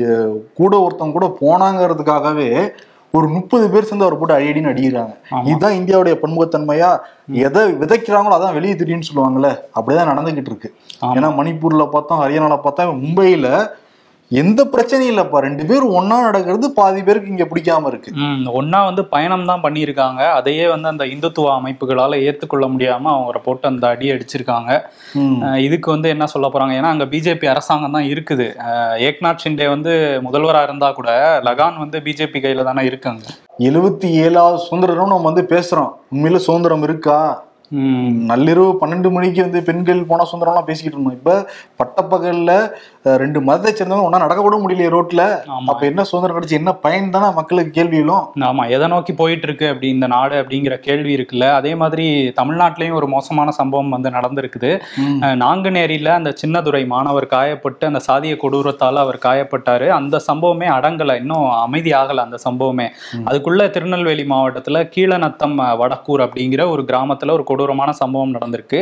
கூட 0.54 0.78
ஒருத்தவங்க 0.78 1.12
கூட 1.12 1.38
போனாங்கிறதுக்காகவே 1.42 2.50
ஒரு 3.12 3.28
முப்பது 3.28 3.70
பேர் 3.70 3.84
சேர்ந்து 3.84 4.06
அவர் 4.06 4.18
போட்டு 4.18 4.40
அடியடின்னு 4.40 4.74
அடிக்கிறாங்க. 4.74 5.14
இதுதான் 5.46 5.72
இந்தியாவுடைய 5.72 6.18
பன்முகத்தன்மையா? 6.22 6.90
எதை 7.32 7.74
விதைக்கிறாங்களோ 7.74 8.36
அதான் 8.36 8.54
வெளியே 8.54 8.76
திடீர்னு 8.76 9.08
சொல்லுவாங்கல்ல. 9.14 9.50
அப்படிதான் 9.76 10.10
நடந்துகிட்டு 10.12 10.50
இருக்கு. 10.52 10.74
ஏன்னா 11.02 11.30
மணிப்பூர்ல 11.34 11.90
பார்த்தோம் 11.90 12.22
ஹரியானால 12.22 12.60
பார்த்தா 12.64 13.00
மும்பையில 13.02 13.48
எந்த 14.32 14.62
பிரச்சனையும் 14.74 15.12
இல்லப்பா. 15.14 15.40
ரெண்டு 15.46 15.64
பேரும் 15.70 15.96
ஒண்ணா 15.98 16.16
நடக்கிறது 16.28 16.68
பாதி 16.78 17.02
பேருக்கு 17.08 17.34
இங்க 17.34 17.46
பிடிக்காம 17.50 17.90
இருக்கு. 17.92 18.12
ஒன்னா 18.60 18.80
வந்து 18.88 19.04
பயணம் 19.14 19.46
தான் 19.50 19.64
பண்ணியிருக்காங்க. 19.66 20.22
அதையே 20.38 20.66
வந்து 20.74 20.88
அந்த 20.92 21.04
இந்துத்துவ 21.14 21.52
அமைப்புகளால 21.58 22.20
ஏத்துக்கொள்ள 22.28 22.68
முடியாம 22.74 23.12
அவரை 23.20 23.42
போட்டு 23.48 23.66
அந்த 23.72 23.86
அடி 23.94 24.10
அடிச்சிருக்காங்க. 24.14 24.72
இதுக்கு 25.68 25.90
வந்து 25.96 26.10
என்ன 26.16 26.28
சொல்ல 26.34 26.48
போறாங்க? 26.54 26.76
ஏன்னா 26.80 26.92
அங்க 26.96 27.08
பிஜேபி 27.14 27.48
அரசாங்கம் 27.54 27.98
தான் 27.98 28.10
இருக்குது. 28.14 28.48
ஏக்நாத் 29.10 29.44
ஷிண்டே 29.46 29.68
வந்து 29.76 29.94
முதல்வரா 30.28 30.64
இருந்தா 30.68 30.90
கூட 31.00 31.10
லகான் 31.50 31.82
வந்து 31.86 32.00
பிஜேபி 32.08 32.42
கையில 32.46 32.68
தானே 32.70 32.86
இருக்காங்க 32.92 33.26
எழுபத்தி 33.70 34.08
ஏழாவது 34.24 34.58
சுதந்திரம் 34.68 35.14
நம்ம 35.14 35.28
வந்து 35.32 35.46
பேசுறோம். 35.56 35.92
உண்மையில 36.14 36.40
சுதந்திரம் 36.48 36.86
இருக்கா? 36.88 37.20
நள்ளிரவு 38.30 38.72
பன்னெண்டு 38.82 39.10
மணிக்கு 39.12 39.42
வந்து 39.42 39.60
பெண்கள் 39.70 40.02
போன 40.10 40.26
சுதந்திரம்லாம் 40.32 40.68
பேசிக்கிட்டு 40.70 40.98
இருந்தோம். 40.98 41.18
இப்ப 41.20 41.38
பட்டப்பகல்ல 41.80 42.52
ரெண்டு 43.24 43.40
மதத்தை 43.42 43.72
சேர்ந்தவங்க 43.72 44.06
ஒன்னா 44.08 44.24
நடக்க 44.24 44.42
கூட 44.42 44.58
முடியலையே 44.58 44.92
ரோட்ல. 44.96 45.24
ஆமா. 45.56 45.70
அப்ப 45.72 45.86
என்ன 45.86 46.04
சுதந்திரம் 46.04 46.38
கிடைச்சு 46.38 46.60
என்ன 46.60 46.72
பயன் 46.86 47.10
தானே 47.16 47.30
மக்களுக்கு 47.40 47.72
கேள்வியிலும் 47.78 48.24
ஆமா 48.48 48.64
எதை 48.76 48.88
நோக்கி 48.94 49.14
போயிட்டு 49.14 49.48
இருக்கு 49.48 49.66
அப்படி 49.72 49.90
இந்த 49.96 50.08
நாடு 50.08 50.36
அப்படிங்கிற 50.42 50.78
கேள்வி 50.88 51.12
இருக்குல்ல. 51.18 51.48
அதே 51.60 51.72
மாதிரி 51.82 52.06
தமிழ்நாட்டிலையும் 52.40 52.98
ஒரு 53.00 53.08
மோசமான 53.08 53.52
சம்பவம் 53.60 53.94
வந்து 53.96 54.10
நடந்திருக்குது. 54.10 54.72
நாங்குநேரியில 55.44 56.12
அந்த 56.20 56.34
சின்னதுரை 56.42 56.84
மாணவர் 56.94 57.28
காயப்பட்டு 57.36 57.84
அந்த 57.90 58.02
சாதிய 58.10 58.36
கொடூரத்தால 58.44 59.04
அவர் 59.06 59.20
காயப்பட்டாரு. 59.26 59.88
அந்த 60.00 60.22
சம்பவமே 60.30 60.70
அடங்கல. 60.78 61.18
இன்னும் 61.22 61.50
அமைதி 61.66 61.94
ஆகல 62.02 62.26
அந்த 62.28 62.40
சம்பவமே. 62.48 62.88
அதுக்குள்ள 63.30 63.70
திருநெல்வேலி 63.76 64.26
மாவட்டத்துல 64.34 64.84
கீழநத்தம் 64.96 65.56
வடக்கூர் 65.82 66.26
அப்படிங்கிற 66.26 66.62
ஒரு 66.74 66.84
கிராமத்துல 66.92 67.32
ஒரு 67.32 67.46
கொடூரமான 67.56 67.90
சம்பவம் 68.02 68.36
நடந்திருக்கு. 68.38 68.82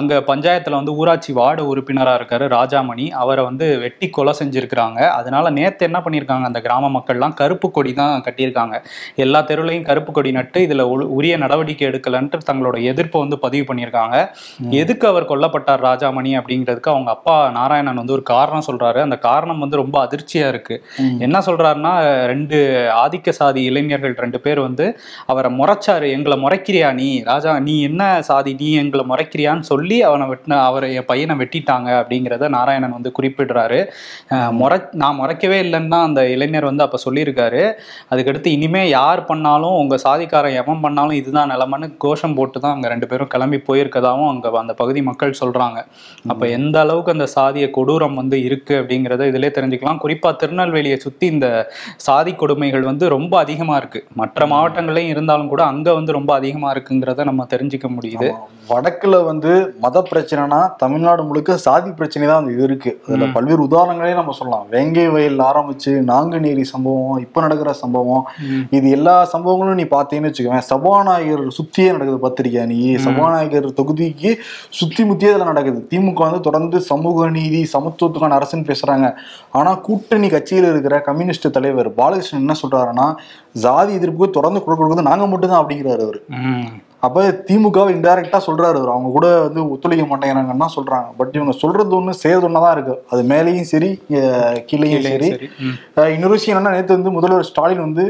அங்க 0.00 0.22
பஞ்சாயத்துல 0.30 0.78
வந்து 0.80 0.96
ஊராட்சி 1.00 1.32
வார்டு 1.40 1.62
உறுப்பினரா 1.72 2.14
இருக்காரு 2.18 2.44
ராஜாமணி. 2.58 3.08
அவரை 3.22 3.42
வந்து 3.48 3.66
வெட்டி 3.84 4.06
கொலை 4.16 4.34
செஞ்சிருக்கிறாங்க. 4.40 5.00
அதனால 5.18 5.50
நேத்து 5.58 5.82
என்ன 5.88 5.98
பண்ணியிருக்காங்க 6.04 6.46
அந்த 6.50 6.60
கிராம 6.64 6.90
மக்கள்லாம் 6.96 7.34
கருப்பு 7.40 7.68
கொடி 7.76 7.92
தான் 8.00 8.24
கட்டியிருக்காங்க. 8.26 8.76
எல்லா 9.24 9.40
தெருவுலையும் 9.50 9.86
கருப்பு 9.88 10.12
கொடி 10.12 10.30
நட்டு 10.38 10.58
இதுல 10.66 10.84
உரிய 11.16 11.34
நடவடிக்கை 11.44 11.86
எடுக்கலன்ட்டு 11.90 12.40
தங்களோட 12.48 12.76
எதிர்ப்பை 12.90 13.18
வந்து 13.24 13.38
பதிவு 13.44 13.64
பண்ணியிருக்காங்க 13.68 14.16
எதுக்கு 14.80 15.06
அவர் 15.10 15.28
கொல்லப்பட்டார் 15.30 15.84
ராஜாமணி 15.88 16.32
அப்படிங்கிறதுக்கு 16.40 16.92
அவங்க 16.94 17.10
அப்பா 17.16 17.36
நாராயணன் 17.58 18.00
வந்து 18.00 18.16
ஒரு 18.16 18.24
காரணம் 18.32 18.66
சொல்றாரு. 18.68 19.00
அந்த 19.06 19.16
காரணம் 19.28 19.62
வந்து 19.64 19.80
ரொம்ப 19.82 19.96
அதிர்ச்சியா 20.06 20.46
இருக்கு. 20.54 20.76
என்ன 21.26 21.42
சொல்றாருன்னா 21.46 21.92
ரெண்டு 22.32 22.58
ஆதிக்க 23.04 23.36
சாதி 23.40 23.62
இளைஞர்கள் 23.70 24.16
ரெண்டு 24.24 24.40
பேர் 24.44 24.60
வந்து 24.66 24.86
அவரை 25.32 25.50
முறைச்சாரு. 25.60 26.06
எங்களை 26.16 26.38
முறைக்கிறியா 26.44 26.90
நீ? 27.00 27.08
ராஜா 27.30 27.52
நீ 27.68 27.74
என்ன 27.88 28.02
சாதி 28.28 28.52
நீ 28.60 28.68
எங்களை 28.82 29.04
முறைக்கிறியான்னு 29.12 29.66
சொல்லி 29.70 29.98
அவனை 30.08 30.24
வெட்டின 30.30 30.58
அவரை 30.68 30.88
என் 30.98 31.08
பையனை 31.10 31.36
வெட்டிட்டாங்க 31.42 31.88
அப்படிங்கிறத 32.00 32.48
நாராயணன் 32.56 32.96
வந்து 32.96 33.12
குறிப்பிடுறாரு. 33.18 33.80
முறை 34.60 34.78
நான் 35.02 35.18
முறைக்கவே 35.20 35.58
இல்லைன்னு 35.64 35.92
தான் 35.94 36.06
அந்த 36.08 36.20
இளைஞர் 36.34 36.68
வந்து 36.70 36.84
அப்போ 36.86 37.00
சொல்லியிருக்காரு. 37.06 37.62
அதுக்கடுத்து 38.12 38.54
இனிமே 38.58 38.82
யார் 38.98 39.22
பண்ணாலும் 39.30 39.76
உங்க 39.82 39.98
சாதிக்காரன் 40.06 40.58
எவன் 40.62 40.82
பண்ணாலும் 40.84 41.18
இதுதான் 41.20 41.52
நிலமன்னு 41.54 41.88
கோஷம் 42.06 42.36
போட்டு 42.38 42.58
தான் 42.64 42.74
அங்க 42.76 42.88
ரெண்டு 42.94 43.08
பேரும் 43.10 43.32
கிளம்பி 43.34 43.60
போயிருக்கதாவும் 43.68 44.30
அங்க 44.32 44.54
அந்த 44.62 44.74
பகுதி 44.82 45.00
மக்கள் 45.10 45.38
சொல்றாங்க. 45.42 45.78
அப்ப 46.32 46.42
எந்த 46.58 46.76
அளவுக்கு 46.84 47.14
அந்த 47.16 47.26
சாதிய 47.36 47.66
கொடூரம் 47.78 48.18
வந்து 48.20 48.36
இருக்கு 48.48 48.74
அப்படிங்கிறத 48.80 49.28
இதிலே 49.30 49.50
தெரிஞ்சுக்கலாம். 49.56 50.00
குறிப்பா 50.04 50.30
திருநெல்வேலியை 50.42 50.98
சுத்தி 51.06 51.26
இந்த 51.34 51.48
சாதி 52.06 52.32
கொடுமைகள் 52.42 52.88
வந்து 52.90 53.04
ரொம்ப 53.16 53.34
அதிகமா 53.44 53.74
இருக்கு. 53.80 54.00
மற்ற 54.20 54.46
மாவட்டங்களையும் 54.52 55.12
இருந்தாலும் 55.14 55.50
கூட 55.52 55.62
அங்க 55.72 55.88
வந்து 55.98 56.16
ரொம்ப 56.18 56.30
அதிகமா 56.40 56.68
இருக்குங்கிறத 56.74 57.24
நம்ம 57.30 57.46
தெரிஞ்சுக்க 57.52 57.86
முடியுது. 57.98 58.28
வடக்குல 58.70 59.16
வந்து 59.28 59.50
மத 59.82 59.98
பிரச்சனைனா 60.08 60.58
தமிழ்நாடு 60.80 61.22
முழுக்க 61.28 61.56
சாதி 61.56 61.90
பிரச்சனை 61.90 62.24
தான் 62.28 62.48
இது 62.52 62.62
இருக்கு. 62.62 62.90
அதுல 63.06 63.26
பல்வேறு 63.34 63.62
உதாரணங்களே 63.66 64.14
நம்ம 64.18 64.32
சொல்லலாம். 64.38 64.66
வேங்கை 64.72 65.04
வயல் 65.14 65.40
ஆரம்பிச்சு 65.50 65.92
நாங்குநேரி 66.10 66.64
சம்பவம் 66.72 67.20
இப்ப 67.24 67.40
நடக்கிற 67.40 67.72
சம்பவம். 67.82 68.24
இது 68.78 68.88
எல்லா 68.96 69.14
சம்பவங்களும் 69.32 69.78
நீ 69.80 69.86
பார்த்தீங்கன்னு 69.94 70.30
வச்சுக்கோவேன் 70.30 70.66
சபாநாயகர் 70.70 71.44
சுத்தியே 71.58 71.88
நடக்குது 71.94 72.18
பத்திரிக்கை 72.26 72.66
நீ? 72.72 72.80
சபாநாயகர் 73.06 73.68
தொகுதிக்கு 73.80 74.32
சுத்தி 74.80 75.04
முத்தியே 75.10 75.30
இதுல 75.32 75.46
நடக்குது. 75.52 75.80
திமுக 75.92 76.22
வந்து 76.28 76.42
தொடர்ந்து 76.48 76.80
சமூக 76.90 77.30
நீதி 77.38 77.62
சமத்துவத்துக்கான 77.74 78.38
அரசுன்னு 78.40 78.68
பேசுறாங்க. 78.72 79.08
ஆனா 79.60 79.72
கூட்டணி 79.88 80.30
கட்சியில் 80.34 80.70
இருக்கிற 80.72 80.98
கம்யூனிஸ்ட் 81.08 81.54
தலைவர் 81.56 81.90
பாலகிருஷ்ணன் 82.02 82.44
என்ன 82.44 82.56
சொல்றாருன்னா 82.62 83.08
ஜாதி 83.64 83.92
எதிர்ப்புக்கு 84.00 84.36
தொடர்ந்து 84.38 84.62
கொடுக்குறது 84.66 85.08
நாங்க 85.10 85.26
மட்டும்தான் 85.26 85.62
அப்படிங்கிறாரு 85.62 86.04
அவரு. 86.08 86.22
அப்ப 87.06 87.24
திமுகவை 87.48 87.90
இன்டைரக்டா 87.96 88.38
சொல்றாரு 88.46 88.76
அவர் 88.80 88.92
அவங்க 88.94 89.10
கூட 89.16 89.26
வந்து 89.46 89.60
ஒத்துழைக்க 89.72 90.04
மாட்டேங்கிறாங்கன்னு 90.12 90.64
தான் 90.64 90.76
சொல்றாங்க. 90.76 91.08
பட் 91.18 91.34
இவங்க 91.38 91.54
சொல்றது 91.62 91.92
ஒண்ணு 91.98 92.14
செய்யறது 92.22 92.48
ஒண்ணுதான் 92.48 92.74
இருக்கு. 92.76 92.94
அது 93.12 93.22
மேலேயும் 93.32 93.70
சரி 93.72 93.90
கீழேயும் 94.70 95.08
சரி. 95.08 95.30
இன்னொரு 96.14 96.36
விஷயம் 96.36 96.54
என்னன்னா 96.54 96.76
நேற்று 96.76 96.98
வந்து 96.98 97.16
முதல்வர் 97.16 97.48
ஸ்டாலின் 97.50 97.86
வந்து 97.86 98.06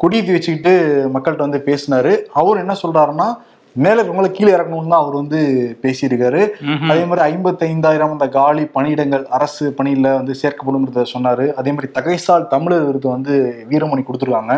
கொடியேற்றி 0.00 0.34
வச்சுக்கிட்டு 0.36 0.72
மக்கள்கிட்ட 1.14 1.48
வந்து 1.48 1.60
பேசினாரு. 1.66 2.12
அவர் 2.40 2.62
என்ன 2.62 2.76
சொல்றாருன்னா 2.84 3.28
மேல 3.76 3.98
இருக்கவங்களை 3.98 4.28
கீழே 4.32 4.50
இறக்கணும்னு 4.54 4.92
தான் 4.92 5.02
அவர் 5.04 5.20
வந்து 5.20 5.38
பேசியிருக்காரு. 5.84 6.42
அதே 6.90 7.04
மாதிரி 7.10 7.22
ஐம்பத்தைந்தாயிரம் 7.30 8.14
அந்த 8.14 8.26
காலி 8.36 8.64
பணியிடங்கள் 8.76 9.24
அரசு 9.36 9.64
பணியில 9.78 10.12
வந்து 10.18 10.34
சேர்க்கப்படுங்கிறத 10.40 11.04
சொன்னாரு. 11.14 11.46
அதே 11.60 11.70
மாதிரி 11.76 11.90
தகைசால் 11.98 12.50
தமிழர் 12.54 12.86
விருது 12.88 13.08
வந்து 13.16 13.34
வீரமணி 13.70 14.04
கொடுத்துருக்காங்க. 14.08 14.56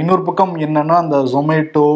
இன்னொரு 0.00 0.24
பக்கம் 0.28 0.54
என்னன்னா 0.66 0.98
அந்த 1.04 1.18
ஜொமேட்டோ 1.34 1.86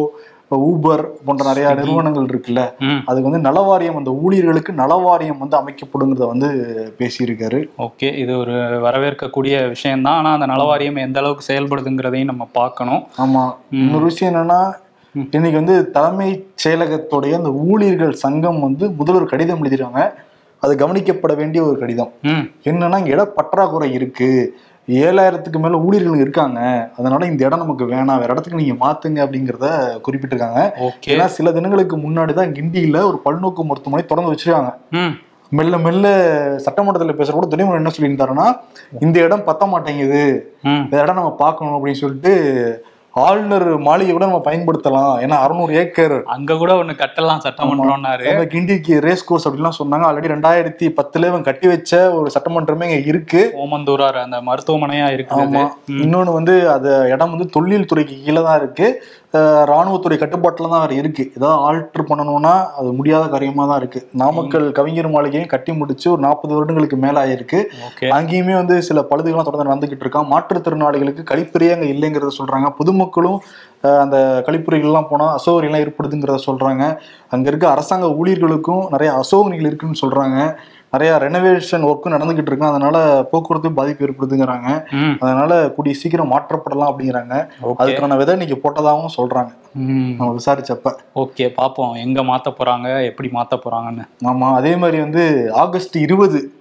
ஊபர் 0.50 1.04
போன்ற 1.24 1.44
நிறைய 1.44 1.74
நிறுவனங்கள் 1.74 2.24
இருக்குல்ல. 2.24 2.72
அதுக்கு 3.06 3.30
வந்து 3.30 3.50
நலவாரியம் 3.50 3.96
அந்த 3.96 4.10
ஊழியர்களுக்கு 4.10 4.72
நலவாரியம் 4.72 5.38
வந்து 5.38 5.56
அமைக்கப்படுங்கிறத 5.56 6.26
வந்து 6.26 6.48
பேசியிருக்காரு. 6.98 7.68
ஓகே 7.78 8.16
இது 8.18 8.38
ஒரு 8.38 8.52
வரவேற்கக்கூடிய 8.52 9.68
விஷயம்தான். 9.68 10.14
ஆனா 10.14 10.32
அந்த 10.32 10.46
நலவாரியம் 10.46 10.98
எந்த 10.98 11.20
அளவுக்கு 11.20 11.54
செயல்படுதுங்கிறதையும் 11.54 12.24
நம்ம 12.24 12.48
பார்க்கணும். 12.52 13.06
ஆமா. 13.18 13.54
இன்னொரு 13.70 14.04
விஷயம் 14.04 14.34
என்னன்னா 14.34 14.72
இன்னைக்கு 15.32 15.62
வந்து 15.62 15.90
தலைமை 15.90 16.46
செயலகத்துடைய 16.64 17.32
அந்த 17.32 17.50
ஊழியர்கள் 17.50 18.12
சங்கம் 18.12 18.60
வந்து 18.60 18.90
முதல்வர் 18.90 19.24
கடிதம் 19.24 19.64
எழுதிருக்காங்க. 19.64 20.14
அது 20.58 20.86
கவனிக்கப்பட 20.86 21.36
வேண்டிய 21.36 21.64
ஒரு 21.64 21.78
கடிதம். 21.78 22.12
என்னன்னா 22.64 22.98
இங்க 22.98 23.10
இட 23.10 23.24
பற்றாக்குறை 23.24 23.92
இருக்கு. 23.92 24.58
ஏழாயிரத்துக்கு 24.88 25.58
மேல 25.64 25.78
ஊழியர்கள் 25.86 26.22
இருக்காங்க. 26.22 26.60
அதனால 26.98 27.26
இந்த 27.26 27.40
இடம் 27.46 27.62
நமக்கு 27.62 27.84
வேணாம். 27.92 28.18
வேற 28.22 28.32
இடத்துக்கு 28.32 28.62
நீங்க 28.62 28.74
மாத்துங்க 28.84 29.20
அப்படிங்கிறத 29.24 29.68
குறிப்பிட்டிருக்காங்க. 30.06 30.60
ஏன்னா 31.12 31.26
சில 31.36 31.52
தினங்களுக்கு 31.52 31.96
முன்னாடி 31.96 32.32
தான் 32.32 32.52
கிண்டியில 32.58 33.04
ஒரு 33.10 33.20
பல்நோக்கு 33.26 33.68
மருத்துவமனை 33.70 34.04
திறந்து 34.10 34.32
வச்சிருக்காங்க. 34.32 34.72
மெல்ல 35.52 35.78
மெல்ல 35.78 36.06
சட்டமன்றத்தில் 36.64 37.18
பேசுற 37.18 37.34
கூட 37.34 37.48
துணைமுறை 37.50 37.78
என்ன 37.80 37.90
சொல்லியிருந்தாருன்னா 37.96 38.46
இந்த 39.04 39.16
இடம் 39.26 39.46
பத்த 39.48 39.68
மாட்டேங்குது 39.72 40.22
இந்த 40.84 41.02
இடம் 41.02 41.18
நம்ம 41.20 41.32
பார்க்கணும் 41.44 41.76
அப்படின்னு 41.76 42.02
சொல்லிட்டு 42.02 42.32
ஆளுநர் 43.22 43.66
மாளிகை 43.86 44.12
கூட 44.12 44.26
நம்ம 44.26 44.40
பயன்படுத்தலாம். 44.46 45.12
ஏன்னா 45.24 45.36
அறுநூறு 45.44 45.72
ஏக்கர். 45.80 46.14
அங்க 46.34 46.56
கூட 46.62 46.72
ஒண்ணு 46.74 46.94
கட்டலாம் 47.02 47.42
சட்டமன்றம்னாரு. 47.44 48.24
கிண்டிக்கு 48.54 48.94
ரேஸ் 49.06 49.24
கோர்ஸ் 49.28 49.46
அப்படிலாம் 49.48 49.76
சொன்னாங்க. 49.80 50.06
ஆல்ரெடி 50.08 50.32
ரெண்டாயிரத்தி 50.34 50.86
பத்துல 50.98 51.28
இவன் 51.30 51.46
கட்டி 51.48 51.66
வச்ச 51.68 51.92
ஒரு 52.18 52.30
சட்டமன்றமே 52.36 52.88
இங்க 52.88 53.00
இருக்கு. 53.12 53.42
ஓமந்தூரார் 53.64 54.18
அந்த 54.24 54.40
மருத்துவமனையா 54.48 55.08
இருக்குது 55.16 55.44
ஆமா. 55.44 55.64
இன்னொன்னு 56.04 56.38
வந்து 56.38 56.56
அது 56.76 57.10
இடம் 57.14 57.34
வந்து 57.34 57.48
தொழில் 57.56 57.90
துறைக்கு 57.92 58.16
கீழே 58.24 58.42
தான் 58.48 58.60
இருக்கு. 58.62 58.88
ராணுவத்துறை 59.70 60.16
கட்டுப்பாட்டுல 60.18 60.70
தான் 60.72 60.82
வேற 60.84 60.94
இருக்கு. 60.94 61.24
ஏதாவது 61.36 61.58
ஆல்டர் 61.66 62.08
பண்ணணும்னா 62.10 62.52
அது 62.78 62.88
முடியாத 62.92 63.24
காரியமா 63.26 63.66
தான் 63.66 63.80
இருக்கு. 63.82 64.00
நாமக்கல் 64.22 64.66
கவிஞர் 64.72 65.10
மாளிகையும் 65.14 65.52
கட்டி 65.54 65.72
முடிச்சு 65.72 66.06
ஒரு 66.10 66.20
நாற்பது 66.20 66.54
வருடங்களுக்கு 66.54 66.96
மேல 66.96 67.22
ஆயிருக்கு. 67.24 67.60
அங்கேயுமே 68.18 68.54
வந்து 68.54 68.76
சில 68.82 69.00
பழுதுகள்லாம் 69.10 69.48
தொடர்ந்து 69.48 69.68
நடந்துகிட்டு 69.70 70.06
இருக்கான். 70.06 70.30
மாற்றுத்திறனாளிகளுக்கு 70.32 71.24
கழிப்பறையே 71.32 71.74
அங்க 71.76 71.88
இல்லைங்கிறத 71.94 72.34
சொல்றாங்க. 72.40 72.70
பொதுமக்களும் 72.80 73.40
அந்த 73.88 74.42
கழிப்பறைகள்லாம் 74.46 75.08
போனா 75.08 75.36
அசௌகரியம்லாம் 75.36 75.84
ஏற்படுதுங்கிறத 75.84 76.38
சொல்றாங்க. 76.46 76.96
அங்க 77.28 77.48
இருக்க 77.48 77.70
அரசாங்க 77.70 78.06
ஊழியர்களுக்கும் 78.06 78.90
நிறைய 78.90 79.20
அசௌகரியங்கள் 79.20 79.70
இருக்குன்னு 79.70 80.00
சொல்றாங்க. 80.06 80.56
நிறைய 80.90 81.14
ரெனோவேஷன் 81.20 81.84
ஒர்க்கும் 81.84 82.12
நடந்துகிட்டு 82.14 82.46
இருக்கு. 82.46 82.66
அதனால 82.66 83.26
போக்குவரத்து 83.30 83.72
பாதிப்பு 83.72 84.06
ஏற்படுதுங்கிறாங்க. 84.06 84.84
அதனால 85.20 85.70
கூடிய 85.70 85.94
சீக்கிரம் 85.94 86.32
மாற்றப்படலாம் 86.32 86.94
அப்படிங்கிறாங்க. 86.94 87.48
அதுக்கான 87.78 88.16
விதை 88.16 88.38
இன்னைக்கு 88.38 88.70
போட்டதாகவும் 88.70 89.14
சொல்றாங்க. 89.16 89.48
ம். 89.74 90.14
நம்ம 90.14 90.34
விசாரிச்சப்ப. 90.34 90.92
ஓகே 91.14 91.54
பாப்போம். 91.56 91.96
எங்க 91.96 92.22
மாத்த 92.22 92.54
போறாங்க 92.58 93.04
எப்படி 93.04 93.28
மாத்த 93.32 93.58
போறாங்கன்னு. 93.64 94.04
ஆமா 94.24 94.52
அதே 94.52 94.76
மாதிரி 94.76 94.98
வந்து 95.00 95.52
ஆகஸ்ட் 95.54 95.96
இருபது 95.96 96.52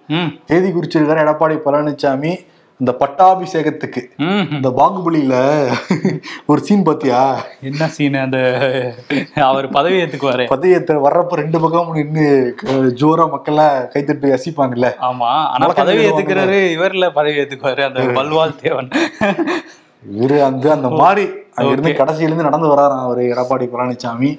தேதி 0.45 0.69
குறிச்சிருக்காரு 0.69 1.21
எடப்பாடி 1.25 1.59
பழனிசாமி 1.65 2.35
இந்த 2.79 2.91
பட்டாபிஷேகத்துக்கு. 2.99 4.01
இந்த 4.55 4.69
பாகுபலியில 4.77 5.35
ஒரு 6.45 6.61
சீன் 6.61 6.83
பாத்தியா 6.83 7.19
என்ன 7.61 7.87
சீன் 7.87 8.17
அந்த 8.21 8.39
அவர் 9.45 9.67
பதவி 9.69 9.97
ஏத்துக்குவாரு 10.01 10.45
பதவியத்தை 10.47 10.95
வர்றப்ப 11.05 11.39
ரெண்டு 11.41 11.59
பக்கம் 11.59 11.93
நின்று 11.93 12.25
ஜோரா 13.01 13.25
மக்கள்லாம் 13.33 13.77
கைத்தட்டு 13.93 14.33
ரசிப்பாங்கல்ல 14.33 14.89
ஆமா 15.09 15.31
ஆனா 15.51 15.69
பதவி. 15.73 16.03
ஏத்துக்கிறாரு 16.07 16.57
இவர்ல 16.75 17.07
பதவி 17.11 17.39
ஏத்துக்குவாரு 17.39 17.83
அந்த 17.83 18.07
பல்வால் 18.17 18.59
தேவன். 18.61 18.89
இவரு 20.03 20.37
அந்த 20.43 20.65
அந்த 20.71 20.91
மாதிரி. 20.97 21.25
அங்க 21.55 21.71
இருந்து 21.71 21.89
Okay. 21.89 21.97
கடைசியில 21.99 22.27
இருந்து 22.27 22.45
நடந்து 22.45 22.69
வராராம் 22.69 23.03
அவரு 23.03 23.23
எடப்பாடி 23.31 23.65
பழனிசாமி 23.71 24.29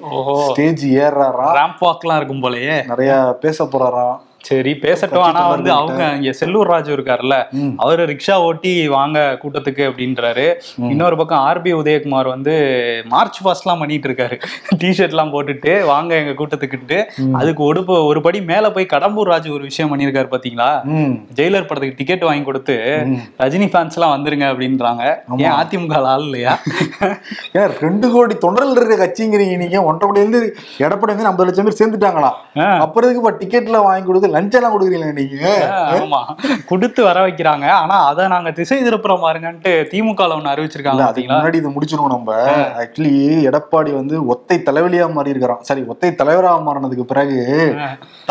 ஸ்டேஜ் 0.45 0.83
ஏறாராம் 0.97 1.53
ரேம்ப் 1.57 1.83
வாக்லாம் 1.83 2.17
இருக்கும் 2.17 2.43
போலயே. 2.43 2.75
நிறைய 2.87 3.11
பேச 3.43 3.65
போறாராம் 3.65 4.17
சரி 4.45 4.71
பேசட்டும். 4.71 5.17
ஆனா 5.17 5.47
வந்து 5.49 5.71
அவங்க 5.71 6.03
இங்க 6.15 6.33
செல்லூர் 6.39 6.69
ராஜு 6.71 6.95
இருக்காருல்ல. 6.95 7.35
அவரு 7.77 8.05
ரிக்ஷா 8.05 8.33
ஓட்டி 8.33 8.87
வாங்க 8.87 9.39
கூட்டத்துக்கு 9.43 9.83
அப்படின்றாரு. 9.89 10.47
இன்னொரு 10.89 11.17
பக்கம் 11.17 11.45
ஆர்பி 11.45 11.73
உதயகுமார் 11.73 12.27
வந்து 12.27 12.53
மார்ச் 13.05 13.41
பாஸ்ட் 13.41 13.65
எல்லாம் 13.65 13.79
பண்ணிட்டு 13.79 14.09
இருக்காரு. 14.09 14.35
டிஷர்ட் 14.83 15.09
எல்லாம் 15.09 15.33
போட்டுட்டு 15.33 15.85
வாங்க 15.85 16.15
எங்க 16.15 16.43
கூட்டத்துக்குட்டு. 16.43 16.97
அதுக்கு 17.33 17.63
ஒரு 17.63 17.83
ப- 17.83 18.03
ஒரு 18.03 18.21
படி 18.21 18.41
மேல 18.41 18.71
போய் 18.71 18.87
கடம்பூர் 18.93 19.29
ராஜு 19.33 19.53
ஒரு 19.53 19.63
விஷயம் 19.63 19.99
பண்ணியிருக்காரு 19.99 20.29
பாத்தீங்களா? 20.31 20.69
ஜெயிலர் 21.35 21.67
படத்துக்கு 21.67 21.93
டிக்கெட் 21.97 22.23
வாங்கி 22.23 22.43
கொடுத்து. 22.43 22.73
ரஜினி 23.39 23.67
ஃபேன்ஸ் 23.67 23.97
எல்லாம் 23.97 24.13
வந்துருங்க 24.15 24.45
அப்படின்றாங்க. 24.53 25.03
ஏன் 25.37 25.51
அதிமுக 25.51 25.93
ஆள் 25.93 26.21
இல்லையா? 26.21 26.59
ஏன் 27.53 27.71
ரெண்டு 27.79 28.11
கோடி 28.11 28.35
தொண்டர்கள் 28.37 28.85
இருக்க 28.85 28.95
கட்சிங்கிறீங்க 29.05 29.57
நீங்க. 29.57 29.83
ஒன்றரை 29.83 29.99
கோடி 29.99 30.19
இருந்து 30.19 30.55
எடப்பாடி 30.77 31.13
வந்து 31.13 31.25
ஐம்பது 31.25 31.53
லட்சம் 31.53 31.65
பேர் 31.65 31.97
சேர்ந்துட்டாங்களா. 31.97 32.31
அப்புறம் 32.79 33.39
டிக்கெட்ல 33.39 33.81
வாங்கி 33.83 34.05
கொடுத்து 34.05 34.33
லஞ்சம் 34.35 34.59
எல்லாம் 34.59 34.75
கொடுக்குறீங்களா 34.75 35.17
நீங்க? 35.19 35.49
ஆமா. 35.99 36.21
கொடுத்து 36.71 37.01
வர 37.09 37.17
வைக்கிறாங்க. 37.27 37.67
ஆனா 37.81 37.97
அதை 38.11 38.23
நாங்க 38.33 38.51
திசை 38.59 38.79
திருப்புறோம் 38.87 39.23
பாருங்கன்ட்டு 39.25 39.73
திமுக 39.93 40.29
ஒண்ணு 40.37 40.53
அறிவிச்சிருக்காங்க 40.53 41.05
அதுக்கு 41.09 41.33
முன்னாடி 41.33 41.59
இதை 41.61 41.71
முடிச்சிருவோம் 41.75 42.15
நம்ம. 42.15 42.37
ஆக்சுவலி 42.83 43.15
எடப்பாடி 43.49 43.93
வந்து 44.01 44.15
ஒத்தை 44.33 44.57
தலைவலியா 44.69 45.07
மாறி 45.17 45.33
இருக்கிறான் 45.33 45.65
சரி 45.69 45.83
ஒத்தை 45.93 46.11
தலைவரா 46.21 46.53
மாறினதுக்கு 46.67 47.05
பிறகு 47.11 47.39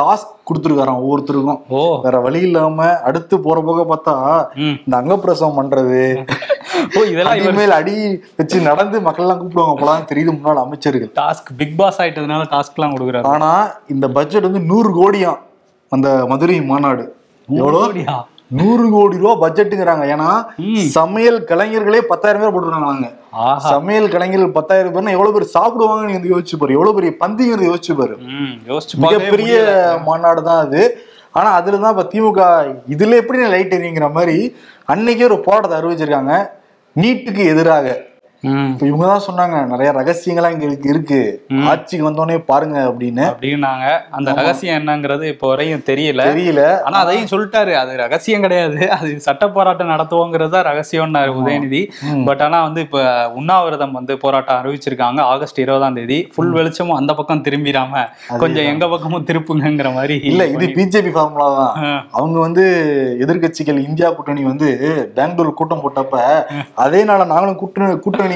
டாஸ்க் 0.01 0.33
கொடுத்துருக்காராம் 0.49 1.03
ஒவ்வொருத்தருக்கும். 1.03 1.61
வேற 2.07 2.17
வழி 2.25 2.41
இல்லாம 2.49 2.87
அடுத்து 3.09 3.35
போற 3.47 3.59
போக 3.69 3.83
பார்த்தா. 3.93 4.15
இந்த 4.87 4.95
அங்கப்பிரசவம் 5.01 5.59
பண்றது. 5.61 6.01
ஓ 6.97 7.05
இதெல்லாம் 7.13 7.39
இனிமேல் 7.41 7.77
அடி 7.79 7.95
வச்சு 8.39 8.59
நடந்து 8.69 8.97
மக்கள் 9.07 9.25
எல்லாம் 9.25 9.41
கூப்பிடுவாங்க 9.41 9.77
போலாம் 9.81 10.09
தெரியுது 10.11 10.35
முன்னாள் 10.37 10.63
அமைச்சர்கள். 10.65 11.11
டாஸ்க் 11.21 11.51
பிக் 11.61 11.77
பாஸ் 11.81 12.01
ஆயிட்டதுனால 12.03 12.47
டாஸ்க் 12.55 12.79
எல்லாம் 12.79 12.95
கொடுக்குறாரு. 12.95 13.27
ஆனா 13.35 13.51
இந்த 13.95 14.09
பட்ஜெட் 14.19 14.49
வந்து 14.49 14.63
நூறு 14.71 14.91
கோடியாம். 15.01 15.41
அந்த 15.95 16.09
மதுரை 16.33 16.57
மாநாடு. 16.73 17.05
எவ்வளோ? 17.49 17.81
நூறு 18.59 18.85
கோடி 18.95 19.17
ரூபா 19.23 19.33
பட்ஜெட்டுங்கிறாங்க. 19.43 20.05
ஏன்னா 20.15 20.29
சமையல் 20.97 21.39
கலைஞர்களே 21.51 22.01
பத்தாயிரம் 22.11 22.43
பேர் 22.43 22.53
போட்டுருக்காங்க 22.55 23.09
சமையல் 23.71 24.13
கலைஞர்கள் 24.15 24.57
பத்தாயிரம் 24.59 24.95
பேர்னா 24.95 25.15
எவ்வளவு 25.17 25.35
பேர் 25.37 25.55
சாப்பிடுவாங்கன்னு 25.57 26.11
நீங்க 26.13 26.31
யோசிச்சு 26.35 26.59
பாரு. 26.61 26.77
எவ்வளவு 26.79 26.97
பெரிய 26.99 27.13
பந்திங்கிறது 27.23 27.71
யோசிச்சு 27.71 27.95
பாரு. 28.01 28.15
மிகப்பெரிய. 29.05 29.55
மாநாடு 30.09 30.43
தான் 30.49 30.63
அது. 30.67 30.83
ஆனா 31.39 31.51
அதுலதான் 31.61 31.95
இப்ப 31.95 32.07
திமுக 32.13 32.43
இதுல 32.95 33.17
எப்படி 33.23 33.39
லைட் 33.55 33.77
எரியுங்கிற 33.79 34.09
மாதிரி 34.19 34.37
அன்னைக்கே 34.93 35.27
ஒரு 35.31 35.39
போராட்டத்தை 35.47 35.79
அறிவிச்சிருக்காங்க. 35.81 36.35
நீட்டுக்கு 36.97 37.45
எதிராக. 37.55 37.87
இப்ப 38.45 38.87
இவங்க 38.91 39.05
தான் 39.11 39.25
சொன்னாங்க 39.27 39.57
நிறைய 39.73 39.91
ரகசியங்கள்லாம் 39.99 40.55
இங்க 40.55 40.67
இருக்கு. 40.93 41.21
ஆட்சிக்கு 41.71 42.07
வந்தோடனே 42.09 42.37
பாருங்க 42.51 42.79
அப்படின்னு. 42.89 43.25
அப்படின்னாங்க. 43.31 43.87
அந்த 44.17 44.33
ரகசியம் 44.39 44.79
என்னங்கிறது 44.81 45.25
இப்போ 45.33 45.47
வரையும் 45.53 45.85
தெரியல. 45.91 46.25
தெரியல. 46.31 46.63
ஆனா 46.87 46.99
அதையும் 47.05 47.31
சொல்லிட்டாரு. 47.33 47.73
அது 47.83 47.93
ரகசியம் 48.05 48.45
கிடையாது. 48.47 48.81
அது 48.97 49.11
சட்ட 49.27 49.45
போராட்டம் 49.57 49.93
நடத்துவோங்கிறது 49.95 50.53
தான் 50.57 50.67
ரகசியம்னாரு 50.71 51.33
உதயநிதி. 51.41 51.83
பட் 52.29 52.43
ஆனா 52.49 52.61
வந்து 52.67 52.83
இப்ப 52.87 52.99
உண்ணாவிரதம் 53.41 53.97
வந்து 53.99 54.17
போராட்டம் 54.25 54.61
அறிவிச்சிருக்காங்க. 54.61 55.21
ஆகஸ்ட் 55.35 55.63
இருபதாம் 55.65 55.99
தேதி. 56.01 56.19
ஃபுல் 56.35 56.55
வெளிச்சமும் 56.59 56.99
அந்த 57.01 57.15
பக்கம் 57.21 57.45
திரும்பிடாம 57.49 58.05
கொஞ்சம் 58.43 58.69
எங்க 58.73 58.85
பக்கமும் 58.95 59.27
திருப்புங்கிற 59.31 59.93
மாதிரி 59.99 60.19
இல்ல 60.33 60.43
இது 60.57 60.67
பிஜேபி 60.77 61.13
ஃபார்முலா 61.17 61.49
தான். 61.59 61.75
அவங்க 62.19 62.39
வந்து 62.47 62.65
எதிர்க்கட்சிகள் 63.25 63.81
இந்தியா 63.89 64.11
கூட்டணி 64.17 64.45
வந்து 64.53 64.69
பெங்களூர் 65.17 65.59
கூட்டம் 65.61 65.83
போட்டப்ப 65.85 66.23
அதே 66.85 67.01
நாள 67.11 67.21
நாங்களும் 67.33 67.61
கூட்டணி 67.63 67.99
கூட்டணி 68.05 68.34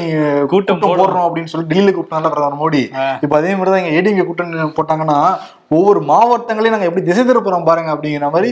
கூட்டம் 0.52 0.82
போடுறோம். 0.82 1.26
அப்படின்னு 1.28 1.52
சொல்லி 1.52 1.68
டெல்லியில 1.70 1.94
கூப்பிட்டாங்க 1.96 2.30
பிரதமர் 2.34 2.60
மோடி. 2.62 2.82
இப்ப 3.24 3.34
அதே 3.40 3.52
மாதிரி 3.58 3.72
தான் 3.72 3.82
இங்க 3.82 3.94
ஏடிஎம்கே 3.98 4.26
கூட்டணி 4.28 4.68
போட்டாங்கன்னா 4.78 5.18
ஒவ்வொரு 5.76 6.00
மாவட்டங்களையும் 6.12 6.74
நாங்க 6.74 6.88
எப்படி 6.90 7.04
திசை 7.08 7.24
திருப்புறோம் 7.30 7.68
பாருங்க 7.70 7.90
அப்படிங்கிற 7.94 8.28
மாதிரி 8.36 8.50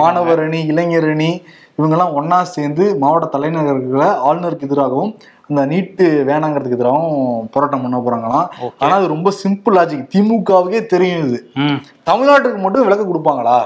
மாணவர் 0.00 0.44
அணி 0.44 0.60
இளைஞர் 0.72 1.08
அணி 1.14 1.32
இவங்கெல்லாம் 1.78 2.14
ஒண்ணா 2.20 2.38
சேர்ந்து 2.54 2.84
மாவட்ட 3.02 3.26
தலைநகர்களை 3.34 4.08
ஆளுநருக்கு 4.28 4.66
எதிராகவும் 4.68 5.12
அந்த 5.48 5.62
நீட்டு 5.70 6.06
வேணாங்கிறதுக்கு 6.28 6.76
எதிராகவும் 6.78 7.46
போராட்டம் 7.54 7.84
பண்ண 7.84 7.98
போறாங்களாம். 8.06 8.46
ஆனா 8.82 8.92
அது 8.98 9.06
ரொம்ப 9.14 9.28
சிம்பிள் 9.42 9.76
லாஜிக் 9.78 10.04
திமுகவுக்கே 10.14 10.80
தெரியும் 10.92 11.22
இது. 11.28 11.38
தமிழ்நாட்டுக்கு 12.08 12.60
மட்டும் 12.64 12.86
விலக்கு 12.86 13.06
கொடுப்பாங்களா? 13.10 13.58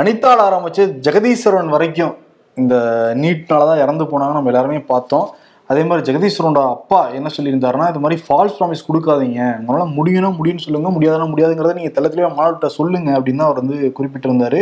அனிதால் 0.00 0.44
ஆரம்பிச்சு 0.48 0.84
ஜெகதீஸ்வரன் 1.06 1.74
வரைக்கும் 1.74 2.14
இந்த 2.56 2.74
நீட்னால 3.20 3.66
தான் 3.68 3.82
இறந்து 3.84 4.04
போனாங்க 4.10 4.34
நம்ம 4.38 4.50
எல்லாருமே 4.52 4.80
பார்த்தோம். 4.92 5.28
அதே 5.66 5.84
மாதிரி 5.84 6.02
ஜெகதீஸ்வரோட 6.08 6.60
அப்பா 6.68 7.08
என்ன 7.08 7.28
சொல்லியிருந்தாருன்னா 7.36 7.88
இது 7.88 8.00
மாதிரி 8.00 8.22
ஃபால்ஸ் 8.26 8.56
ப்ராமிஸ் 8.58 8.86
கொடுக்காதீங்க. 8.88 9.40
உங்களால 9.60 9.84
முடியும்னா 9.98 10.30
முடியும்னு 10.38 10.64
சொல்லுங்க 10.64 10.90
முடியாதுன்னா 10.90 11.28
முடியாதுங்கிறத 11.32 11.74
நீங்க 11.74 11.92
தெளிவாக 12.00 12.34
மாவட்ட 12.34 12.68
சொல்லுங்க 12.68 13.10
அப்படின்னு 13.20 13.44
அவர் 13.46 13.60
வந்து 13.62 13.92
குறிப்பிட்டிருந்தாரு. 13.98 14.60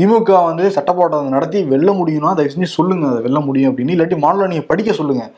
திமுக 0.00 0.44
வந்து 0.44 0.64
சட்டப்போராட்டம் 0.68 1.34
நடத்தி 1.34 1.62
வெல்ல 1.64 1.92
முடியும்னா 1.92 2.34
தயவு 2.34 2.54
செஞ்சு 2.56 2.68
சொல்லுங்க 2.78 3.06
அதை 3.08 3.22
வெல்ல 3.22 3.40
முடியும் 3.40 3.70
அப்படின்னு. 3.72 3.94
இல்லாட்டி 3.96 4.18
மாநிலம் 4.18 4.48
நீங்க 4.48 4.64
படிக்க 4.64 4.92
சொல்லுங்க. 4.92 5.30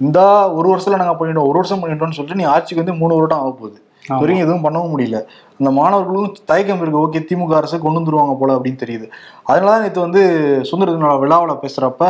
இந்த 0.00 0.18
ஒரு 0.52 0.66
வருஷத்துல 0.72 1.00
நாங்க 1.02 1.14
பண்ணிட்டோம் 1.20 1.48
ஒரு 1.52 1.58
வருஷம் 1.60 1.82
பண்ணிட்டோம்னு 1.84 2.18
சொல்லிட்டு 2.18 2.42
நீ 2.42 2.48
ஆட்சிக்கு 2.50 2.84
வந்து 2.84 2.98
மூணு 3.00 3.14
வருடம் 3.14 3.38
ஆக 3.38 3.50
போகுது. 3.50 3.82
வரைக்கும் 4.08 4.46
எதுவும் 4.46 4.64
பண்ணவும் 4.64 4.92
முடியல. 4.92 5.18
அந்த 5.58 5.70
மாணவர்களும் 5.70 6.34
தயக்கம் 6.44 6.80
இருக்கு 6.80 7.02
ஓகே 7.06 7.20
திமுக 7.30 7.54
அரசு 7.54 7.78
கொண்டு 7.78 8.00
வந்துருவாங்க 8.00 8.34
போல 8.38 8.54
அப்படின்னு 8.54 8.82
தெரியுது. 8.84 9.06
அதனாலதான் 9.48 9.80
நேற்று 9.80 10.00
வந்து 10.00 10.22
சுதந்திர 10.64 10.96
தின 10.96 11.16
விழாவில் 11.16 11.60
பேசுறப்ப 11.64 12.04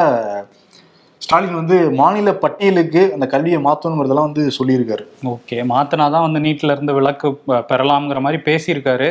ஸ்டாலின் 1.22 1.54
வந்து 1.54 1.90
மாநில 1.90 2.34
பட்டியலுக்கு 2.34 3.12
அந்த 3.12 3.26
கல்வியை 3.26 3.58
மாற்றணுங்கிறதெல்லாம் 3.64 4.28
வந்து 4.28 4.50
சொல்லியிருக்காரு. 4.58 5.04
ஓகே 5.24 5.58
மாத்தினாதான் 5.72 6.30
வந்து 6.30 6.40
நீட்ல 6.40 6.70
இருந்து 6.70 6.94
விலக்கு 6.94 7.28
பெ- 7.28 7.64
பெறலாம்ங்கிற 7.68 8.20
மாதிரி 8.20 8.42
பேசியிருக்காரு. 8.42 9.08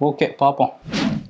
ஓகே 0.00 0.26
பார்ப்போம் 0.36 0.72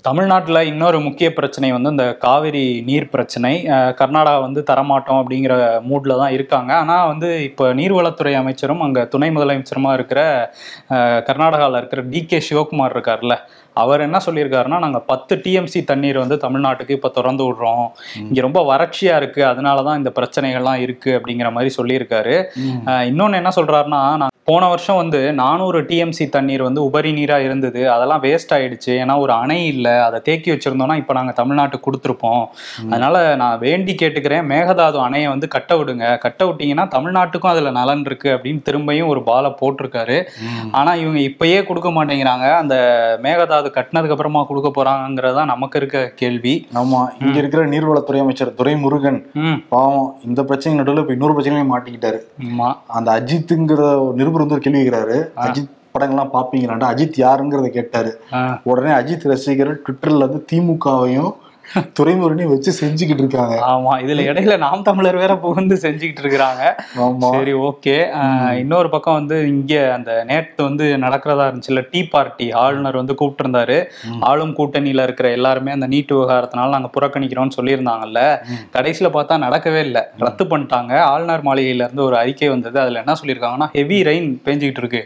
தமிழ்நாட்டில் 0.02 0.66
இன்னொரு 0.66 1.00
முக்கிய 1.00 1.32
பிரச்சனை 1.32 1.72
வந்து 1.72 1.90
இந்த 1.90 2.14
காவிரி 2.14 2.82
நீர் 2.86 3.08
பிரச்சனை. 3.08 3.62
கர்நாடகா 4.00 4.40
வந்து 4.40 4.64
தரமாட்டோம் 4.70 5.20
அப்படிங்கிற 5.22 5.80
மூடில் 5.80 6.16
தான் 6.16 6.32
இருக்காங்க. 6.32 6.74
ஆனால் 6.74 7.06
வந்து 7.06 7.42
இப்போ 7.42 7.74
நீர்வளத்துறை 7.74 8.34
அமைச்சரும் 8.34 8.80
அங்கே 8.80 9.08
துணை 9.08 9.30
முதலமைச்சருமா 9.30 9.92
இருக்கிற 9.92 10.20
கர்நாடகாவில் 11.28 11.76
இருக்கிற 11.76 12.02
டி 12.02 12.24
கே 12.24 12.42
சிவகுமார் 12.50 12.94
இருக்கார்ல 12.96 13.36
அவர் 13.78 14.00
என்ன 14.00 14.18
சொல்லியிருக்காருன்னா 14.26 14.78
நாங்கள் 14.78 15.06
பத்து 15.06 15.36
டிஎம்சி 15.36 15.84
தண்ணீர் 15.84 16.18
வந்து 16.18 16.36
தமிழ்நாட்டுக்கு 16.36 16.90
இப்போ 16.90 17.08
திறந்து 17.08 17.44
விடுறோம். 17.48 17.86
இங்கே 18.14 18.40
ரொம்ப 18.40 18.62
வறட்சியாக 18.72 19.20
இருக்குது 19.20 19.50
அதனால 19.52 19.82
தான் 19.82 19.96
இந்த 19.96 20.12
பிரச்சனைகள்லாம் 20.20 20.82
இருக்குது 20.86 21.16
அப்படிங்கிற 21.18 21.50
மாதிரி 21.52 21.72
சொல்லியிருக்காரு. 21.78 22.36
அஹ் 22.86 23.06
இன்னொன்னு 23.10 23.40
என்ன 23.42 23.52
சொல்றாருன்னா 23.56 24.02
நான் 24.16 24.36
போன 24.44 24.66
வருஷம் 24.68 24.96
வந்து 24.96 25.32
நானூறு 25.32 25.82
டிஎம்சி 25.82 26.28
தண்ணீர் 26.28 26.62
வந்து 26.62 26.84
உபரி 26.84 27.10
நீரா 27.12 27.38
இருந்தது. 27.38 27.90
அதெல்லாம் 27.90 28.22
வேஸ்ட் 28.22 28.52
ஆயிடுச்சு. 28.56 28.92
ஏன்னா 29.02 29.18
ஒரு 29.18 29.32
அணை 29.32 29.66
இல்லை. 29.66 29.92
அதை 29.98 30.20
தேக்கி 30.20 30.50
வச்சிருந்தோம்னா 30.52 30.96
இப்போ 30.96 31.12
நாங்கள் 31.12 31.36
தமிழ்நாட்டுக்கு 31.40 31.86
கொடுத்துருப்போம். 31.88 32.44
அதனால 32.90 33.34
நான் 33.34 33.58
வேண்டி 33.58 33.94
கேட்டுக்கிறேன் 34.02 34.46
மேகதாது 34.52 34.98
அணையை 35.06 35.28
வந்து 35.28 35.48
கட்ட 35.48 35.76
விடுங்க. 35.76 36.18
கட்ட 36.18 36.44
விட்டீங்கன்னா 36.44 36.86
தமிழ்நாட்டுக்கும் 36.96 37.52
அதுல 37.52 37.70
நலன் 37.70 38.04
இருக்கு 38.04 38.30
அப்படின்னு 38.30 38.62
திரும்பியும் 38.70 39.06
ஒரு 39.06 39.22
பாலை 39.22 39.50
போட்டிருக்காரு. 39.60 40.18
ஆனா 40.70 40.94
இவங்க 40.94 41.20
இப்பயே 41.20 41.64
கொடுக்க 41.64 41.90
மாட்டேங்கிறாங்க. 41.90 42.56
அந்த 42.56 42.76
மேகதாது 43.22 43.67
கட்டினதுக்கு 43.74 44.14
அப்புறமா 44.16 44.42
கொடுக்க 44.44 44.68
போறாங்கிறதா 44.76 45.44
நமக்கு 45.44 45.78
இருக்க 45.78 46.12
கேள்வி. 46.16 46.54
ஆமா 46.82 47.00
இங்க 47.22 47.36
இருக்கிற 47.38 47.64
நீர்வளத்துறை 47.66 48.20
அமைச்சர் 48.20 48.54
துரைமுருகன் 48.58 49.18
பாவம் 49.68 50.14
இந்த 50.24 50.42
பிரச்சனை 50.44 50.76
நடுவில் 50.78 51.02
இப்ப 51.02 51.12
இன்னொரு 51.12 51.36
பிரச்சனையும் 51.36 51.74
மாட்டிக்கிட்டாரு. 51.74 52.20
ஆமா. 52.46 52.68
அந்த 52.98 53.08
அஜித்துங்கிற 53.18 53.82
ஒரு 54.04 54.14
நிருபர் 54.16 54.44
வந்து 54.44 54.56
ஒரு 54.58 54.64
கேள்வி 54.66 54.80
கேட்கிறாரு 54.82 55.18
அஜித் 55.46 55.74
படங்கள்லாம் 55.94 56.32
பாப்பீங்களாண்டா 56.34 56.88
அஜித் 56.92 57.20
யாருங்கிறத 57.24 57.68
கேட்டாரு. 57.68 58.10
உடனே 58.62 58.90
அஜித் 58.90 59.28
ரசிகர்கள் 59.32 59.82
ட்விட்டர்ல 59.86 60.26
வந்து 60.28 60.42
திமுகவையும் 60.52 61.30
துறைமுருகனையும் 61.98 62.52
வச்சு 62.52 62.70
செஞ்சுக்கிட்டு 62.80 63.22
இருக்காங்க. 63.24 63.56
ஆமா 63.72 63.92
இதுல 64.04 64.26
இடையில 64.30 64.54
நாம் 64.64 64.84
தமிழர் 64.88 65.18
வேற 65.22 65.32
புகுந்து 65.44 65.76
செஞ்சுக்கிட்டு 65.84 66.22
இருக்கிறாங்க. 66.24 66.62
சரி 67.34 67.52
ஓகே. 67.68 67.96
இன்னொரு 68.62 68.88
பக்கம் 68.94 69.18
வந்து 69.20 69.36
இங்க 69.52 69.74
அந்த 69.96 70.10
நேத்து 70.30 70.60
வந்து 70.68 70.84
நடக்கிறதா 71.04 71.46
இருந்துச்சுல்ல 71.48 71.82
டீ 71.92 72.02
பார்ட்டி. 72.14 72.46
ஆளுநர் 72.62 73.00
வந்து 73.00 73.16
கூப்பிட்டிருந்தாரு. 73.20 73.78
ஆளும் 74.30 74.54
கூட்டணியில 74.58 75.06
இருக்கிற 75.08 75.28
எல்லாருமே 75.38 75.74
அந்த 75.76 75.88
நீட் 75.94 76.14
விவகாரத்தினால 76.16 76.74
நாங்க 76.76 76.90
புறக்கணிக்கிறோம்னு 76.96 77.56
சொல்லியிருந்தாங்கல்ல. 77.58 78.22
கடைசியில 78.76 79.10
பார்த்தா 79.16 79.38
நடக்கவே 79.46 79.82
இல்லை. 79.88 80.04
ரத்து 80.24 80.46
பண்ணிட்டாங்க. 80.52 80.94
ஆளுநர் 81.12 81.46
மாளிகையில 81.48 81.86
இருந்து 81.86 82.04
ஒரு 82.08 82.18
அறிக்கை 82.22 82.50
வந்தது. 82.54 82.76
அதுல 82.84 83.02
என்ன 83.04 83.16
சொல்லியிருக்காங்கன்னா 83.20 83.70
ஹெவி 83.76 84.00
ரெயின் 84.10 84.28
பேஞ்சிக்கிட்டு 84.46 84.82
இருக்கு. 84.84 85.02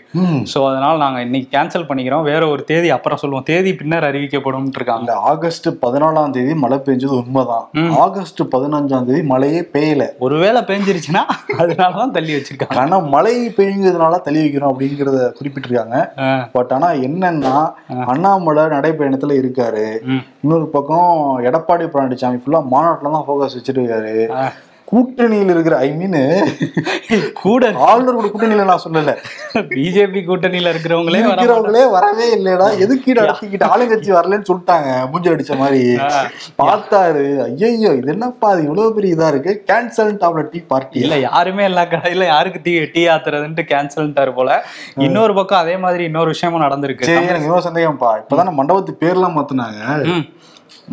ஸோ 0.53 0.59
அதனால 0.71 0.95
நாங்க 1.05 1.21
இன்னைக்கு 1.27 1.51
கேன்சல் 1.57 1.89
பண்ணிக்கிறோம். 1.91 2.27
வேற 2.33 2.43
ஒரு 2.55 2.65
தேதி 2.73 2.91
அப்புறம் 2.99 3.23
சொல்லுவோம். 3.25 3.47
தேதி 3.53 3.73
பின்னர் 3.83 4.09
அறிவிக்கப்படும் 4.11 4.71
இருக்காங்க. 4.79 5.13
ஆகஸ்ட் 5.33 5.69
பதினாலாம் 5.85 6.35
தேதி 6.39 6.52
மழை 6.55 6.79
பெஞ்சது 6.87 7.15
உண்மைதான். 7.21 7.67
ஆகஸ்ட் 8.05 8.43
பதினஞ்சாம் 8.55 9.07
தேதி 9.09 9.23
மழையே 9.23 9.61
பெய்யல. 9.75 10.07
ஒருவேளை 10.19 10.63
பேஞ்சிருச்சுன்னா 10.63 11.23
அதனாலதான் 11.59 12.15
தள்ளி 12.17 12.33
வச்சிருக்காங்க. 12.37 12.79
ஆனா 12.85 12.99
மழை 13.15 13.35
பெய்ஞ்சதுனால 13.59 14.21
தள்ளி 14.21 14.43
வைக்கிறோம் 14.45 14.73
அப்படிங்கறத 14.73 15.31
குறிப்பிட்டிருக்காங்க. 15.39 15.97
பட் 16.53 16.73
ஆனா 16.79 16.91
என்னன்னா 17.09 17.55
அண்ணாமலை 18.13 18.65
நடைப்பயணத்துல 18.77 19.39
இருக்காரு. 19.43 19.87
இன்னொரு 20.43 20.67
பக்கம் 20.77 21.41
எடப்பாடி 21.45 21.87
பழனிசாமி 21.95 22.41
ஃபுல்லா 22.43 22.61
மாநாட்டுல 22.75 23.15
தான் 23.17 23.27
ஃபோக்கஸ் 23.29 23.57
வச்சிருக்காரு. 23.59 24.17
கூட்டணியில் 24.93 25.53
இருக்கிற 25.53 25.75
ஐ 25.87 25.91
மீன் 25.99 26.17
கூட 27.43 27.69
ஆளுநரோட 27.89 28.27
கூட்டணியில 28.33 28.65
நான் 28.71 28.83
சொல்லல. 28.85 29.13
பிஜேபி 29.71 30.21
கூட்டணியில 30.29 30.73
இருக்கிறவங்களே 30.73 31.21
இருக்கிறவங்களே 31.25 31.85
வரவே 31.95 32.27
இல்லடா. 32.37 32.67
எதுக்கு 32.85 33.17
நடத்திக்கிட்டு 33.19 33.71
ஆளுங்கட்சி 33.75 34.11
வரலன்னு 34.19 34.49
சொல்லிட்டாங்க. 34.51 34.91
மூஞ்சி 35.13 35.33
அடிச்ச 35.35 35.57
மாதிரி. 35.63 35.81
பார்த்தாரு. 36.63 37.25
ஐயோ 37.47 37.93
இது 38.01 38.13
என்னப்பா 38.15 38.51
அது 38.55 38.63
இவ்வளவு 38.67 38.95
பெரிய 38.99 39.17
இதா 39.17 39.31
இருக்கு? 39.35 39.55
கேன்சல் 39.71 40.13
டாப்ல 40.25 40.45
டீ 40.53 40.61
பார்ட்டி. 40.73 41.01
இல்ல 41.07 41.19
யாருமே 41.29 41.65
எல்லா 41.71 41.85
கடையில 41.95 42.27
யாருக்கு 42.35 42.63
டீ 42.67 42.75
டீ 42.97 43.05
ஆத்துறதுன்ட்டு 43.15 43.65
கேன்சல்ட்டாரு 43.73 44.35
போல. 44.41 44.61
இன்னொரு 45.09 45.35
பக்கம் 45.41 45.63
அதே 45.65 45.77
மாதிரி 45.87 46.05
இன்னொரு 46.11 46.33
விஷயமும் 46.35 46.65
நடந்திருக்கு. 46.67 47.11
எனக்கு 47.25 47.49
இன்னொரு 47.49 47.67
சந்தேகம்ப்பா. 47.71 48.13
இப்பதான் 48.23 48.59
மண்டபத்து 48.61 48.95
பேர்லாம் 49.05 49.37
மாத்துனாங்க. 49.39 49.81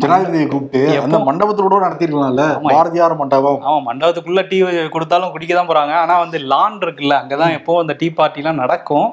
ஜனாதிபதியை 0.02 0.46
கூப்பிட்டு 0.48 0.80
அந்த 1.04 1.18
மண்டபத்தோட 1.28 1.78
நடத்திருக்கலாம்ல 1.84 2.44
பாரதியார் 2.66 3.14
மண்டபம். 3.20 3.58
ஆமா 3.68 3.78
மண்டபத்துக்குள்ள 3.88 4.42
டீ 4.50 4.58
கொடுத்தாலும் 4.94 5.32
குடிக்க 5.34 5.52
தான் 5.54 5.70
போறாங்க. 5.70 5.94
ஆனா 6.02 6.14
வந்து 6.24 6.38
லான் 6.52 6.78
இருக்குல்ல 6.84 7.16
அங்கதான் 7.22 7.56
எப்போ 7.58 7.78
அந்த 7.82 7.96
டீ 8.00 8.08
பார்ட்டிலாம் 8.18 8.60
நடக்கும். 8.62 9.08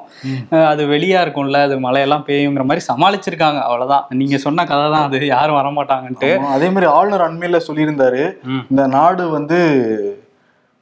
அது 0.70 0.84
வெளியா 0.94 1.18
இருக்கும்ல 1.24 1.60
அது 1.68 1.76
மழையெல்லாம் 1.86 2.24
பெய்யுங்கிற 2.28 2.66
மாதிரி 2.70 2.84
சமாளிச்சிருக்காங்க. 2.90 3.60
அவ்வளவுதான். 3.68 4.06
நீங்க 4.20 4.38
சொன்ன 4.46 4.66
கதை 4.70 4.86
தான் 4.94 5.06
அது. 5.08 5.20
யாரும் 5.34 5.58
வரமாட்டாங்கன்ட்டு. 5.60 6.30
அதே 6.56 6.70
மாதிரி 6.76 6.88
ஆளுநர் 6.96 7.26
அண்மையில 7.28 7.60
சொல்லியிருந்தாரு. 7.68 8.24
இந்த 8.70 8.86
நாடு 8.96 9.26
வந்து 9.36 9.60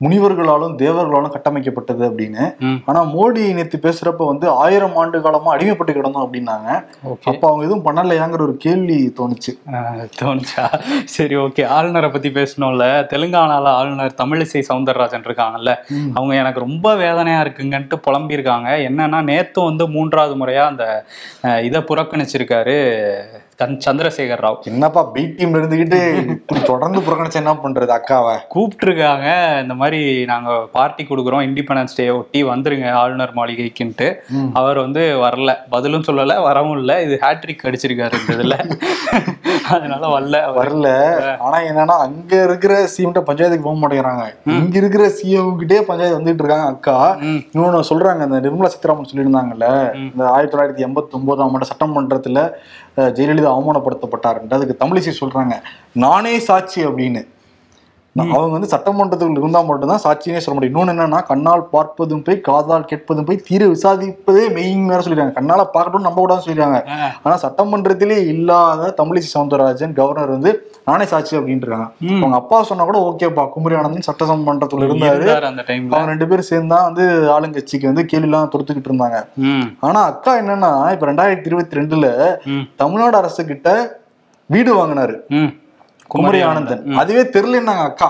முனிவர்களாலும் 0.05 0.75
தேவர்களாலும் 0.81 1.35
கட்டமைக்கப்பட்டது 1.35 2.03
அப்படின்னு. 2.07 2.45
ஆனா 2.87 3.03
மோடி 3.05 3.45
நேத்து 3.55 3.79
பேசுறப்ப 3.83 4.27
வந்து 4.27 4.49
ஆயிரம் 4.51 4.97
ஆண்டு 4.97 5.21
காலமா 5.21 5.57
அடிமைப்பட்டு 5.57 5.93
கிடந்தோம் 5.93 6.27
அப்படின்னாங்க. 6.27 6.69
அப்ப 7.25 7.43
அவங்க 7.49 7.65
எதுவும் 7.65 7.87
பண்ணலையாங்கிற 7.87 8.41
ஒரு 8.41 8.57
கேள்வி 8.57 9.13
தோணுச்சு. 9.21 9.53
தோணுச்சா? 10.21 10.67
சரி 11.05 11.37
ஓகே. 11.37 11.67
ஆளுநரை 11.67 12.11
பத்தி 12.11 12.31
பேசணும்ல. 12.31 12.85
தெலுங்கானால 13.13 13.67
ஆளுநர் 13.79 14.15
தமிழிசை 14.23 14.63
சவுந்தரராஜன் 14.69 15.27
இருக்காங்கல்ல. 15.29 15.75
அவங்க 16.15 16.35
எனக்கு 16.35 16.61
ரொம்ப 16.61 16.95
வேதனையா 16.97 17.41
இருக்குங்கன்ட்டு 17.41 18.03
புலம்பியிருக்காங்க. 18.07 18.69
என்னன்னா 18.89 19.21
நேத்தும் 19.33 19.69
வந்து 19.71 19.89
மூன்றாவது 19.89 20.37
முறையா 20.43 20.65
அந்த 20.71 21.05
இதை 21.63 21.81
புறக்கணிச்சிருக்காரு 21.81 22.79
கண் 23.33 23.46
சந்திரசேகர் 23.85 24.43
ராவ். 24.45 24.59
என்னப்பா 24.71 25.03
பி 25.13 25.23
டீம்ல 25.37 25.61
இருந்துகிட்டு 25.61 25.99
தொடர்ந்து 26.71 26.99
புறக்கணிச்சு 27.05 27.39
என்ன 27.41 27.53
பண்றது 27.63 27.93
அக்காவை? 27.97 28.35
கூப்பிட்டுருக்காங்க 28.55 29.29
இந்த 29.63 29.75
மாதிரி 29.81 30.01
நாங்க 30.31 30.51
பார்ட்டி 30.75 31.05
கொடுக்குறோம். 31.11 31.45
இண்டிபெண்டன்ஸ் 31.49 31.97
டே 32.01 32.07
ஒட்டி 32.19 32.41
வந்துருங்க 32.51 32.89
ஆளுநர் 33.03 33.33
மாளிகைக்குன்ட்டு. 33.39 34.09
அவர் 34.61 34.81
வந்து 34.85 35.05
வரல. 35.25 35.55
பதிலும் 35.75 36.07
சொல்லல 36.09 36.37
வரவும் 36.49 36.77
இல்லை. 36.81 36.97
இது 37.07 37.17
ஹேட்ரிக் 37.25 37.67
அடிச்சிருக்காரு 37.71 38.21
இந்த 38.21 38.37
இதுல. 38.39 38.57
அதனால 39.75 40.03
வரல 40.17 40.37
வரல. 40.59 40.89
ஆனா 41.47 41.57
என்னன்னா 41.71 41.97
அங்க 42.07 42.35
இருக்கிற 42.49 42.75
சிஎம்கிட்ட 42.95 43.23
பஞ்சாயத்துக்கு 43.31 43.69
போக 43.69 43.79
மாட்டேங்கிறாங்க. 43.81 44.27
இங்க 44.61 44.77
இருக்கிற 44.83 45.05
சிஎம் 45.19 45.59
கிட்டே 45.63 45.81
பஞ்சாயத்து 45.91 46.21
வந்துட்டு 46.21 46.45
இருக்காங்க 46.45 46.69
அக்கா. 46.75 46.99
இன்னொன்னு 47.53 47.91
சொல்றாங்க 47.93 48.29
இந்த 48.31 48.41
நிர்மலா 48.47 48.73
சீதாராமன் 48.75 49.11
சொல்லியிருந்தாங்கல்ல 49.13 49.69
இந்த 50.09 50.23
ஆயிரத்தி 50.35 50.55
தொள்ளாயிரத்தி 50.55 50.87
எண்பத்தி 50.89 51.19
ஒன்பதாம் 51.21 51.55
ஆண்டு 51.57 51.73
சட்டமன்றத்துல 51.73 52.45
ஜெயலலிதா 53.17 53.46
அவமானப்படுத்தப்பட்டாருன்ட்டு 53.51 54.57
அதுக்கு 54.59 54.87
தமிழிசை 54.87 55.15
சொல்றாங்க 55.21 55.63
நானே 55.93 56.39
சாட்சி 56.39 56.87
அப்படின்னு. 56.87 57.27
அவங்க 58.33 58.53
வந்து 58.53 58.71
சட்டமன்றத்துக்குள்ள 58.71 59.41
இருந்தா 59.41 59.61
மட்டும்தான் 59.63 60.03
சாட்சினே 60.03 60.39
சொல்ல 60.39 60.57
முடியும். 60.57 60.73
இன்னொன்னு 60.73 60.93
என்னன்னா 60.95 61.21
கண்ணால் 61.27 61.63
பார்ப்பதும் 61.73 62.23
போய் 62.23 62.39
காதால் 62.41 62.87
கேட்பதும் 62.87 63.27
போய் 63.27 63.43
தீர 63.47 63.63
விசாரிப்பதே 63.69 64.45
மெயின் 64.55 64.87
வேற 64.87 65.01
சொல்லிடுறாங்க 65.01 65.35
கண்ணால 65.37 65.65
பார்க்கணும்னு 65.73 66.07
நம்ப 66.07 66.21
கூடாதுன்னு 66.21 66.47
சொல்லிடுறாங்க 66.47 66.79
ஆ. 66.95 67.09
ஆனா 67.23 67.35
சட்டமன்றத்திலே 67.43 68.19
இல்லாத 68.27 68.93
தமிழிசை 68.99 69.31
சவுந்தரராஜன் 69.33 69.95
கவர்னர் 69.95 70.35
வந்து 70.35 70.53
நானே 70.85 71.07
சாட்சி 71.07 71.35
ம். 72.07 72.21
அவங்க 72.21 72.37
அப்பா 72.37 72.59
சொன்னா 72.63 72.85
கூட 72.85 72.99
ஓகேப்பா 73.07 73.45
குமரி 73.53 73.77
ஆனந்தன் 73.77 74.09
சட்டமன்றத்துல 74.09 74.87
இருந்தாரு. 74.87 75.25
அவங்க 75.93 76.11
ரெண்டு 76.13 76.27
பேரும் 76.27 76.51
சேர்ந்தா 76.51 76.81
வந்து 76.85 77.05
ஆளுங்கட்சிக்கு 77.33 77.87
வந்து 77.87 78.05
கேள்வி 78.07 78.29
எல்லாம் 78.29 78.51
தொடுத்துக்கிட்டு 78.53 78.91
இருந்தாங்க. 78.91 79.21
ஆனா 79.83 80.01
அக்கா 80.07 80.35
என்னன்னா 80.39 80.73
இப்ப 80.93 81.07
ரெண்டாயிரத்தி 81.07 81.47
இருபத்தி 81.47 81.79
ரெண்டுல 81.79 82.07
தமிழ்நாடு 82.77 83.17
அரசு 83.17 83.45
கிட்ட 83.47 83.69
வீடு 84.51 84.73
வாங்கினாரு. 84.75 85.15
குமரி 86.09 86.41
ஆனந்தன். 86.41 86.83
அதுவே 86.93 87.23
தெரியலன்னாங்க 87.23 87.85
அக்கா. 87.91 88.09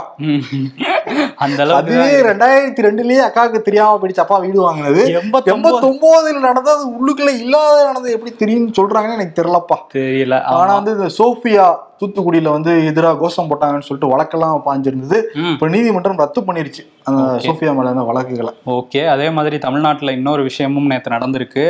அந்த 1.37 1.75
அதுவே 1.75 2.09
ரெண்டாயிரத்தி 2.31 2.85
ரெண்டுலயே 2.89 3.23
அக்காவுக்கு 3.29 3.67
தெரியாம 3.69 3.99
போயிடுச்சு. 4.03 4.25
அப்பா 4.27 4.39
வீடு 4.39 4.61
வாங்கினது. 4.61 5.03
எண்பத்தொன்பது 5.23 5.77
எண்பத்தி 5.77 5.91
ஒன்பதுல 5.91 6.41
நடந்தது 6.41 6.85
உள்ளுக்குள்ள 6.93 7.41
இல்லாத 7.41 7.85
நடந்தது 7.85 8.15
எப்படி 8.15 8.35
தெரியும்னு 8.37 8.79
சொல்றாங்கன்னு 8.81 9.19
எனக்கு 9.19 9.43
தெரியலப்பா. 9.43 9.79
தெரியல. 9.97 10.43
ஆனா 10.43 10.75
வந்து 10.75 10.95
இந்த 10.99 11.11
சோஃபியா 11.19 11.67
தூத்துக்குடியில 12.01 12.49
வந்து 12.51 12.87
எதிராக 12.87 13.17
கோஷம் 13.19 13.47
போட்டாங்கன்னு 13.51 13.87
சொல்லிட்டு 13.89 14.09
வழக்கெல்லாம் 14.11 14.57
பாஞ்சிருந்தது. 14.67 15.19
இப்ப 15.53 15.69
நீதிமன்றம் 15.69 16.17
ரத்து 16.17 16.41
பண்ணிருச்சு. 16.41 16.83
அந்த 17.05 17.23
சோஃபியா 17.45 17.73
மேல 17.75 17.87
இருந்த 17.89 18.03
வழக்குகளை. 18.03 18.53
ஓகே. 18.67 19.07
அதே 19.07 19.31
மாதிரி 19.31 19.59
தமிழ்நாட்டுல 19.59 20.13
இன்னொரு 20.13 20.43
விஷயமும் 20.43 20.87
நேற்று 20.87 21.13
நடந்திருக்கு. 21.13 21.65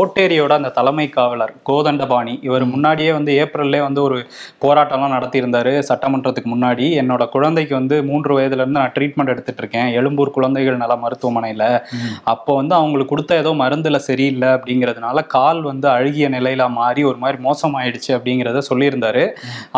ஓட்டேரியோட 0.00 0.48
அந்த 0.48 0.68
தலைமை 0.68 1.08
காவலர் 1.08 1.52
கோதண்டபாணி 1.68 2.34
இவர் 2.42 2.64
முன்னாடியே 2.64 3.12
வந்து 3.12 3.32
ஏப்ரல்லே 3.42 3.80
வந்து 3.80 4.02
ஒரு 4.02 4.18
போராட்டம்லாம் 4.60 5.14
நடத்தியிருந்தாரு 5.16 5.74
சட்டமன்றத்துக்கு 5.88 6.50
முன்னாடி. 6.54 6.88
என்னோட 7.02 7.28
குழந்தைக்கு 7.28 7.74
வந்து 7.74 8.02
மூன்று 8.04 8.40
வயதுல 8.40 8.63
இருந்து 8.64 8.80
நான் 8.80 8.94
ட்ரீட்மெண்ட் 8.96 9.32
எடுத்துட்டு 9.34 9.62
இருக்கேன் 9.64 9.88
எழும்பூர் 10.00 10.34
குழந்தைகள் 10.36 10.80
நல 10.82 10.92
மருத்துவமனையில. 11.04 11.64
அப்போ 12.32 12.52
வந்து 12.60 12.74
அவங்களுக்கு 12.80 13.12
கொடுத்த 13.14 13.38
ஏதோ 13.42 13.50
மருந்துல 13.62 13.98
சரியில்லை 14.08 14.48
அப்படிங்கிறதுனால 14.56 15.26
கால் 15.36 15.62
வந்து 15.70 15.86
அழுகிய 15.96 16.28
நிலையில 16.36 16.62
மாறி 16.78 17.02
ஒரு 17.10 17.18
மாதிரி 17.22 17.38
மோசமாயிடுச்சு 17.46 18.10
அப்படிங்கிறத 18.16 18.62
சொல்லியிருந்தாரு. 18.70 19.24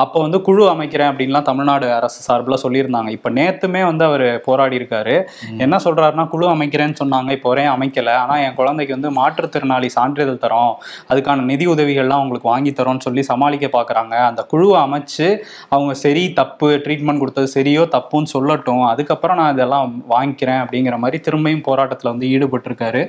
அப்போ 0.03 0.19
வந்து 0.27 0.39
குழு 0.49 0.65
அமைக்கிறேன் 0.73 1.11
அப்படின்லாம் 1.13 1.49
தமிழ்நாடு 1.51 1.87
அரசு 1.99 2.21
சார்பில் 2.27 2.61
சொல்லியிருந்தாங்க. 2.65 3.11
இப்போ 3.17 3.31
நேத்துமே 3.39 3.83
வந்து 3.91 4.05
அவர் 4.11 4.27
போராடி 4.49 4.77
இருக்காரு 4.81 5.17
என்ன 5.65 5.81
சொல்றாருன்னா 5.87 6.27
குழு 6.35 6.47
அமைக்கிறேன்னு 6.55 6.99
சொன்னாங்க. 7.03 7.31
இப்போ 7.39 7.49
வரையும் 7.53 7.75
அமைக்கல. 7.77 8.11
ஆனா 8.23 8.37
என் 8.47 8.57
குழந்தைக்கு 8.61 8.97
வந்து 8.97 9.11
மாற்றுத்திறனாளி 9.21 9.91
சான்றிதழ் 9.97 10.43
தரோம். 10.45 10.75
அதுக்கான 11.11 11.45
நிதி 11.53 11.67
உதவிகள்லாம் 11.75 12.23
உங்களுக்கு 12.25 12.51
வாங்கி 12.53 12.73
தரோம்னு 12.79 13.05
சொல்லி 13.07 13.25
சமாளிக்க 13.33 13.67
பார்க்கறாங்க 13.77 14.15
அந்த 14.31 14.43
குழுவை 14.53 14.77
அமைச்சு 14.87 15.29
அவங்க 15.75 15.93
சரி 16.05 16.25
தப்பு 16.41 16.69
ட்ரீட்மெண்ட் 16.85 17.23
கொடுத்தது 17.23 17.49
சரியோ 17.57 17.83
தப்புன்னு 17.97 18.33
சொல்லட்டும். 18.35 18.76
அதுக்கப்புறம் 18.91 19.39
நான் 19.41 19.55
இதெல்லாம் 19.55 19.89
வாங்கிக்கிறேன் 20.11 20.61
அப்படிங்கிற 20.63 20.97
மாதிரி 20.99 21.19
திரும்பியும் 21.27 21.67
போராட்டத்தில் 21.69 22.11
வந்து 22.13 22.27
ஈடுபட்டிருக்காரு. 22.35 23.03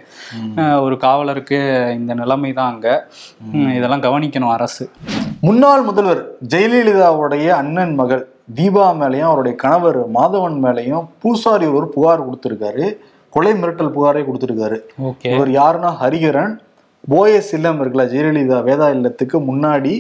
ஒரு 0.85 0.97
காவலருக்கு 0.97 1.59
இந்த 1.99 2.13
நிலைமை 2.13 2.51
தான் 2.53 2.71
அங்க. 2.73 2.87
இதெல்லாம் 3.77 4.05
கவனிக்கணும் 4.07 4.55
அரசு. 4.57 4.85
முன்னாள் 5.41 5.81
முதல்வர் 5.81 6.23
ஜெயலலிதாவுடைய 6.53 7.47
அண்ணன் 7.61 7.95
மகள் 7.95 8.23
தீபா 8.59 8.85
மேலேயும் 9.01 9.29
அவருடைய 9.31 9.55
கணவர் 9.63 9.99
மாதவன் 10.17 10.57
மேலேயும் 10.65 11.07
பூசாரி 11.23 11.65
ஒரு 11.77 11.87
புகார் 11.95 12.27
கொடுத்திருக்காரு. 12.27 12.85
கொலை 13.33 13.51
மிரட்டல் 13.61 13.95
புகாரே 13.95 14.21
கொடுத்திருக்காரு. 14.27 14.77
ஓகே. 15.09 15.31
இவர் 15.35 15.51
யாருன்னா 15.59 15.89
ஹரிகரன் 16.03 16.53
போயஸ் 17.03 17.51
இல்லம் 17.57 17.81
இருக்குல்ல 17.81 18.05
ஜெயலலிதா 18.13 18.59
வேதா 18.69 18.87
இல்லத்துக்கு 18.95 19.39
முன்னாடி 19.49 19.93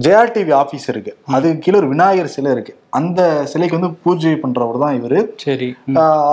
ஜெயா 0.00 0.20
டிவி 0.34 0.52
ஆபீஸ் 0.54 0.88
இருக்கு. 0.88 1.16
அதுக்கு 1.26 1.58
கீழே 1.58 1.76
ஒரு 1.76 1.88
விநாயகர் 1.88 2.26
சிலை 2.26 2.52
இருக்கு. 2.52 2.76
அந்த 2.90 3.46
சிலைக்கு 3.46 3.78
வந்து 3.78 3.96
பூஜை 4.02 4.32
பண்றவர் 4.32 4.78
தான் 4.78 5.02
இவரு. 5.02 5.26
சரி. 5.36 5.74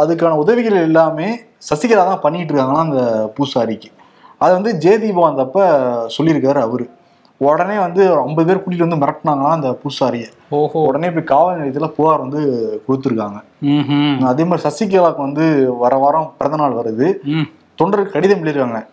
அதுக்கான 0.02 0.30
உதவிகள் 0.30 0.82
எல்லாமே 0.82 1.40
சசிகலா 1.70 1.96
தான் 1.96 2.20
பண்ணிட்டு 2.20 2.54
இருக்காங்களாம் 2.54 2.88
அந்த 2.88 3.34
பூசாரிக்கு. 3.38 3.90
அதை 4.38 4.62
வந்து 4.62 4.72
ஜெயதீபா 4.74 5.24
வந்தப்ப 5.30 5.58
சொல்லியிருக்காரு 6.18 6.60
அவரு. 6.60 6.90
உடனே 7.38 7.78
வந்து 7.78 8.18
ஐம்பது 8.18 8.48
பேர் 8.48 8.64
கூட்டிட்டு 8.64 8.88
வந்து 8.88 9.06
மிரட்டினாங்களாம் 9.06 9.58
அந்த 9.58 9.80
பூசாரியை. 9.84 10.30
ஓஹோ. 10.50 10.80
உடனே 10.80 11.12
போய் 11.12 11.24
காவல் 11.24 11.60
நிலையத்துல 11.60 11.88
புகார் 11.88 12.20
வந்து 12.20 12.42
கொடுத்துருக்காங்க. 12.88 13.40
அதே 14.24 14.44
மாதிரி 14.44 14.70
சசிகலாவுக்கு 14.70 15.18
வந்து 15.18 15.76
வர 15.78 15.96
வாரம் 15.96 16.34
பிறந்த 16.38 16.58
நாள் 16.58 16.74
வருது. 16.74 17.22
ம். 17.24 17.48
தொண்டருக்கு 17.84 18.10
கடிதம் 18.10 18.44
எழுதிருக்காங்க. 18.44 18.88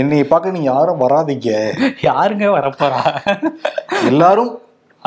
என்னை 0.00 0.20
பார்க்க 0.30 0.54
நீங்க 0.54 0.70
யாரும் 0.74 1.02
வராதீங்க. 1.02 1.50
யாருங்க 2.10 2.46
வரப்போறா? 2.58 3.02
எல்லாரும் 4.12 4.52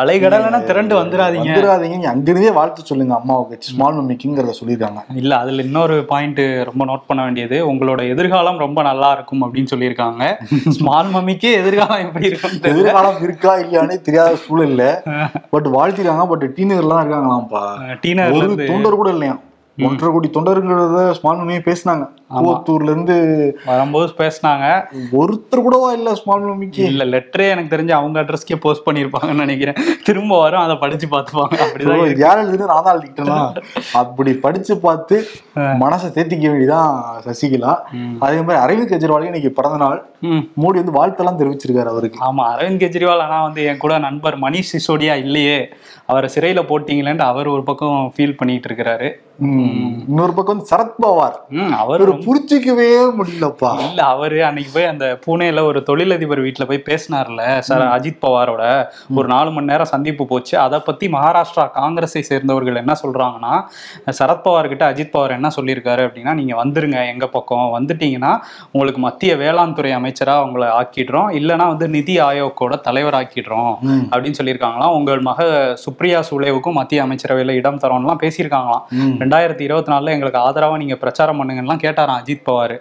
அலைகடலனா 0.01 0.59
திரண்டு 0.67 0.93
வந்துடாதீங்க 0.99 1.47
வந்துடாதீங்க 1.47 2.07
அங்கிருந்தே 2.11 2.51
வாழ்த்து 2.57 2.81
சொல்லுங்க 2.89 3.13
அம்மாவுக்கு. 3.17 3.55
ஸ்மால் 3.69 3.97
மம்மிக்குங்கிறத 3.97 4.53
சொல்லியிருக்காங்க. 4.59 5.01
இல்ல 5.21 5.31
அதுல 5.43 5.63
இன்னொரு 5.67 5.95
பாயிண்ட் 6.11 6.39
ரொம்ப 6.69 6.85
நோட் 6.89 7.03
பண்ண 7.09 7.21
வேண்டியது 7.25 7.57
உங்களோட 7.71 8.01
எதிர்காலம் 8.13 8.61
ரொம்ப 8.65 8.81
நல்லா 8.89 9.09
இருக்கும் 9.17 9.43
அப்படின்னு 9.45 9.71
சொல்லியிருக்காங்க. 9.73 10.23
ஸ்மால் 10.77 11.11
மம்மிக்கு 11.15 11.51
எதிர்காலம் 11.61 12.03
எப்படி 12.05 12.29
இருக்கும் 12.31 12.55
எதிர்காலம் 12.71 13.19
இருக்கா 13.27 13.53
இல்லையானே 13.63 13.97
தெரியாத 14.07 14.39
சூழல்ல. 14.45 14.85
பட் 15.55 15.69
வாழ்த்திருக்காங்க 15.75 16.27
பட் 16.33 16.47
டீனர்லாம் 16.59 17.03
இருக்காங்களாம்ப்பா. 17.03 17.65
இருந்து 18.37 18.69
தொண்டர் 18.71 19.01
கூட 19.01 19.11
இல்லையா 19.17 19.35
ஒன்றரை 19.89 20.11
கோடி 20.13 20.31
தொண்டருங்கிறத 20.37 21.03
ஸ்மால் 21.19 21.39
மம்மியே 21.41 21.63
பேசினாங்க. 21.67 22.05
கூவத்தூர்ல 22.37 22.91
இருந்து 22.93 23.15
வரும்போது 23.65 24.09
பேசினாங்க. 24.21 24.65
ஒருத்தர் 25.19 25.63
கூடவா 25.65 25.89
இல்ல 25.97 26.15
ஸ்மால் 26.19 26.45
மம்மிக்கு 26.49 26.83
இல்ல 26.91 27.05
லெட்டரே 27.13 27.47
எனக்கு 27.53 27.73
தெரிஞ்சு 27.75 27.93
அவங்க 27.99 28.17
அட்ரஸ்க்கே 28.23 28.57
போஸ்ட் 28.65 28.85
பண்ணிருப்பாங்கன்னு 28.87 29.45
நினைக்கிறேன். 29.45 29.79
திரும்ப 30.09 30.39
வரும் 30.39 30.65
அதை 30.65 30.75
படிச்சு 30.83 31.07
பார்த்துப்பாங்க. 31.07 31.59
அப்படிதான். 31.65 32.15
யார் 32.25 32.43
எழுதுன்னு 32.43 32.71
நான் 32.73 32.87
தான் 32.89 33.63
அப்படி 34.01 34.33
படிச்சு 34.45 34.73
பார்த்து 34.85 35.17
மனசை 35.83 36.09
தேத்திக்க 36.17 36.45
வேண்டியதான் 36.51 36.93
சசிகலா. 37.27 37.73
அதே 38.25 38.39
மாதிரி 38.41 38.61
அரவிந்த் 38.65 38.91
கெஜ்ரிவாலையும் 38.93 39.31
இன்னைக்கு 39.31 39.51
பிறந்த 39.59 39.79
நாள். 39.85 39.99
மோடி 40.61 40.77
வந்து 40.81 40.97
வாழ்த்தெல்லாம் 40.99 41.39
தெரிவிச்சிருக்காரு 41.41 41.91
அவருக்கு. 41.93 42.19
ஆமா 42.27 42.45
அரவிந்த் 42.53 42.83
கெஜ்ரிவால் 42.83 43.23
ஆனா 43.25 43.37
வந்து 43.47 43.61
என் 43.69 43.81
கூட 43.83 43.97
நண்பர் 44.07 44.37
மணிஷ் 44.45 44.73
சிசோடியா 44.73 45.15
இல்லையே. 45.25 45.59
அவரை 46.11 46.27
சிறையில 46.35 46.61
போட்டீங்களேன்ட்டு 46.69 47.25
அவர் 47.31 47.47
ஒரு 47.47 47.63
பக்கம் 47.63 47.97
ஃபீல் 48.15 48.37
பண்ணிட்டு 48.37 48.67
இருக்கிறாரு. 48.69 49.09
இன்னொரு 50.09 50.33
பக்கம் 50.37 50.63
சரத்பவார். 50.69 51.37
அவர் 51.81 52.01
ஒரு 52.05 52.13
புரிச்சிக்கவே 52.25 52.89
முடியலப்பா. 53.19 53.79
இல்ல 53.79 54.03
அவரு 54.03 54.45
அன்னைக்கு 54.45 54.71
போய் 54.73 54.85
அந்த 54.85 55.19
பூனேல 55.25 55.63
ஒரு 55.63 55.83
தொழிலதிபர் 55.83 56.41
வீட்டுல 56.41 56.63
போய் 56.67 56.83
பேசினார்ல 56.85 57.59
சார் 57.59 57.81
அஜித் 57.81 58.17
பவாரோட. 58.21 58.85
ஒரு 59.15 59.27
நாலு 59.27 59.51
மணி 59.51 59.65
நேரம் 59.65 59.85
சந்திப்பு 59.85 60.25
போச்சு. 60.25 60.59
அதை 60.59 60.79
பத்தி 60.79 61.07
மகாராஷ்டிரா 61.07 61.69
காங்கிரஸை 61.75 62.21
சேர்ந்தவர்கள் 62.21 62.75
என்ன 62.75 62.93
சொல்றாங்கன்னா 63.03 63.63
சரத்பவார் 64.19 64.67
கிட்ட 64.67 64.91
அஜித் 64.91 65.13
பவார் 65.13 65.29
என்ன 65.29 65.49
சொல்லியிருக்காரு 65.61 66.03
அப்படின்னா 66.07 66.33
நீங்க 66.33 66.65
வந்துருங்க 66.65 67.07
எங்க 67.07 67.27
பக்கம். 67.27 67.57
வந்துட்டீங்கன்னா 67.59 68.37
உங்களுக்கு 68.71 69.01
மத்திய 69.01 69.35
வேளாண் 69.35 69.73
துறை 69.73 69.95
அமைச்சரா 69.95 70.43
உங்களை 70.43 70.67
ஆக்கிடுறோம். 70.67 71.29
இல்லைன்னா 71.39 71.67
வந்து 71.67 71.89
நிதி 71.89 72.19
ஆயோக்கோட 72.19 72.79
தலைவர் 72.79 73.13
ஆக்கிடுறோம். 73.13 73.75
அப்படின்னு 74.11 74.33
சொல்லியிருக்காங்களாம். 74.43 74.93
உங்கள் 74.93 75.19
மக 75.19 75.43
சுப்ரியா 75.85 76.23
சுலேவுக்கும் 76.29 76.71
மத்திய 76.71 77.05
அமைச்சரவையில 77.05 77.49
இடம் 77.49 77.79
தரோம்லாம் 77.79 78.17
பேசியிருக்காங்களாம். 78.21 78.81
ரெண்டாயிரத்தி 79.19 79.61
இருபத்தி 79.61 79.91
நாலுல 79.91 80.09
எங்களுக்கு 80.09 80.39
ஆதரவா 80.39 80.77
நீங்க 80.77 80.95
பிரச்சாரம் 80.95 81.37
பண்ணுங்கலாம் 81.39 81.77
கேட்டாராம் 82.09 82.19
அஜித் 82.19 82.45
பவார். 82.45 82.75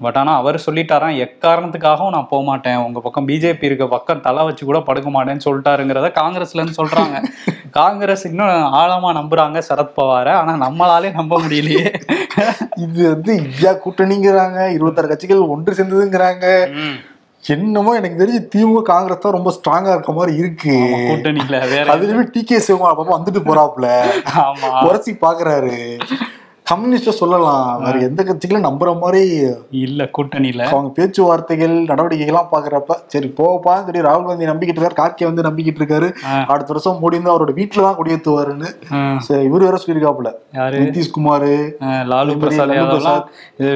பட் 0.00 0.16
ஆனா 0.16 0.36
அவர் 0.36 0.64
சொல்லிட்டாராம் 0.66 1.18
எக்காரணத்துக்காகவும் 1.26 2.10
நான் 2.10 2.28
போக 2.28 2.42
மாட்டேன் 2.42 2.76
உங்க 2.76 3.00
பக்கம் 3.00 3.28
பிஜேபி 3.28 3.64
இருக்க 3.64 3.86
பக்கம் 3.86 4.20
தலை 4.20 4.44
வச்சு 4.44 4.64
கூட 4.64 4.80
படுக்க 4.80 5.10
மாட்டேன்னு 5.10 5.46
சொல்லிட்டாருங்கிறத 5.46 6.10
காங்கிரஸ்ல 6.20 6.60
இருந்து 6.60 6.80
சொல்றாங்க. 6.80 7.16
காங்கிரஸ் 7.72 8.24
இன்னும் 8.26 8.74
ஆழமா 8.80 9.10
நம்புறாங்க 9.18 9.58
சரத்பவாரை 9.68 10.32
ஆனா 10.32 10.52
நம்மளாலே 10.66 11.10
நம்ப 11.12 11.38
முடியலையே. 11.40 11.86
இது 12.76 13.14
வந்து 13.14 13.32
இந்தியா 13.36 13.72
கூட்டணிங்கிறாங்க 13.84 14.70
இருபத்தாறு 14.72 15.08
கட்சிகள் 15.08 15.50
ஒன்று 15.54 15.76
சேர்ந்ததுங்கிறாங்க. 15.78 16.46
என்னமோ 17.44 17.92
எனக்கு 17.94 18.20
தெரிஞ்சு 18.20 18.40
திமுக 18.52 18.82
காங்கிரஸ் 18.82 19.18
தான் 19.18 19.36
ரொம்ப 19.36 19.52
ஸ்ட்ராங்கா 19.56 19.94
இருக்க 19.94 20.12
மாதிரி 20.12 20.32
இருக்கு. 20.36 20.74
கூட்டணியில 21.08 21.56
வேற 21.72 21.86
அதுலயுமே 21.94 22.30
டி 22.34 22.44
கே 22.44 22.58
சிவகுமார் 22.58 22.92
அப்பப்ப 22.92 23.16
வந்துட்டு 23.16 23.40
போறாப்புல. 23.48 23.86
ஆமா. 24.42 24.68
உரசி 24.82 25.12
பாக்குறாரு. 25.24 25.74
கம்யூனிஸ்ட 26.66 27.12
சொல்லலாம். 27.20 27.64
வேற 27.84 27.96
எந்த 28.08 28.20
கட்சிகளும் 28.26 28.66
நம்புற 28.66 28.90
மாதிரி 29.00 29.22
இல்ல 29.84 30.02
கூட்டணியில. 30.16 30.62
அவங்க 30.72 30.90
பேச்சுவார்த்தைகள் 30.98 31.74
நடவடிக்கைகள்லாம் 31.90 32.50
பாக்குறப்ப 32.52 32.96
சரி 33.12 33.28
போப்பா 33.40 33.74
சரி 33.86 34.00
ராகுல் 34.06 34.28
காந்தி 34.28 34.48
நம்பிக்கிட்டு 34.50 34.80
இருக்காரு 34.80 34.98
கார்கே 35.00 35.26
வந்து 35.30 35.46
நம்பிக்கிட்டு 35.48 35.80
இருக்காரு. 35.82 36.08
அடுத்த 36.52 36.70
வருஷம் 36.74 37.00
மோடி 37.02 37.18
வந்து 37.20 37.32
அவரோட 37.34 37.54
வீட்டுல 37.58 37.84
தான் 37.86 37.98
குடியேற்றுவாருன்னு 38.00 38.70
இவரு 39.48 39.62
வேற 39.68 39.80
சொல்லியிருக்காப்புல. 39.84 40.32
யாரு? 40.60 40.80
நிதிஷ்குமார் 40.86 41.48
லாலு 42.12 42.38
பிரசாத் 42.42 42.76
யாதவ்லாம் 42.78 43.22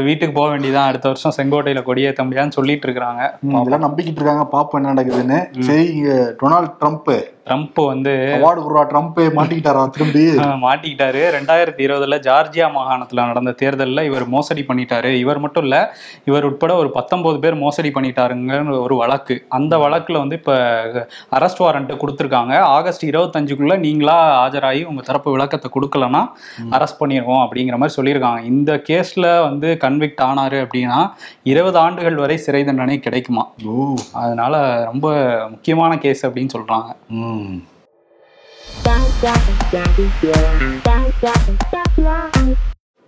வீட்டுக்கு 0.09 0.35
போக 0.40 0.49
வேண்டியதான் 0.55 0.90
அடுத்த 0.90 1.07
வருஷம் 1.12 1.37
செங்கோட்டையில 1.38 1.83
கொடியேற்ற 1.90 2.25
முடியாதுன்னு 2.29 2.59
சொல்லிட்டு 2.61 2.88
இருக்காங்க 2.90 3.22
இதெல்லாம் 3.61 3.87
நம்பிக்கிட்டு 3.88 4.20
இருக்காங்க. 4.20 4.46
பாப்போம் 4.57 4.81
என்ன 4.83 4.94
நடக்குதுன்னு. 4.94 5.40
சரி 5.68 5.88
டொனால்ட் 6.42 6.77
ட்ரம்ப் 6.83 7.11
ட்ரம்ப் 7.47 7.81
வந்து 7.91 8.13
அவார்டு 8.37 8.61
குருவா 8.65 8.83
ட்ரம்ப் 8.93 9.19
மாட்டிக்கிட்டாரா 9.39 9.83
திரும்பி? 9.97 10.23
மாட்டிக்கிட்டாரு. 10.65 11.21
ரெண்டாயிரத்தி 11.37 11.83
இருபதுல 11.87 12.19
ஜார்ஜியா 12.27 12.69
மாகாணத்துல 12.77 13.27
நடந்த 13.31 13.55
தேர்தல்ல 13.63 14.05
இவர் 14.11 14.25
மோசடி 14.35 14.65
பண்ணிட்டாரு. 14.69 15.11
இவர் 15.25 15.41
மட்டும் 15.45 15.65
இல்ல 15.67 15.77
இவர் 16.31 16.47
உட்பட 16.49 16.73
ஒரு 16.83 16.91
பத்தொன்பது 16.97 17.39
பேர் 17.45 17.57
மோசடி 17.65 17.91
பண்ணிட்டாருங்கன்னு 17.97 18.75
ஒரு 18.87 18.97
வழக்கு. 19.03 19.37
அந்த 19.59 19.75
வழக்குல 19.85 20.17
வந்து 20.23 20.39
இப்ப 20.41 20.55
அரெஸ்ட் 21.39 21.63
வாரண்ட் 21.65 21.93
கொடுத்துருக்காங்க. 22.03 22.55
ஆகஸ்ட் 22.77 23.05
இருபத்தஞ்சுக்குள்ள 23.11 23.77
நீங்களா 23.87 24.17
ஆஜராகி 24.45 24.83
உங்க 24.93 25.05
தரப்பு 25.11 25.35
விளக்கத்தை 25.37 25.71
கொடுக்கலன்னா 25.77 26.23
அரெஸ்ட் 26.77 27.01
பண்ணிடுவோம் 27.01 27.43
அப்படிங்கிற 27.45 27.79
மாதிரி 27.83 27.97
சொல்லியிருக்காங்க. 27.99 28.43
இந்த 28.53 28.73
கேஸ்ல 28.91 29.27
வந்து 29.49 29.69
கன்விக்ட் 29.85 30.23
ஆனாரு 30.29 30.59
அப்படின்னா 30.67 31.01
இருபது 31.53 31.79
ஆண்டுகள் 31.85 32.21
வரை 32.25 32.39
சிறை 32.47 32.65
தண்டனை 32.65 32.99
கிடைக்குமா? 33.07 33.47
அதனால 34.25 34.55
ரொம்ப 34.91 35.07
முக்கியமான 35.55 35.93
கேஸ் 36.05 36.27
அப்படின்னு 36.27 36.55
சொல்றாங்க. 36.57 36.91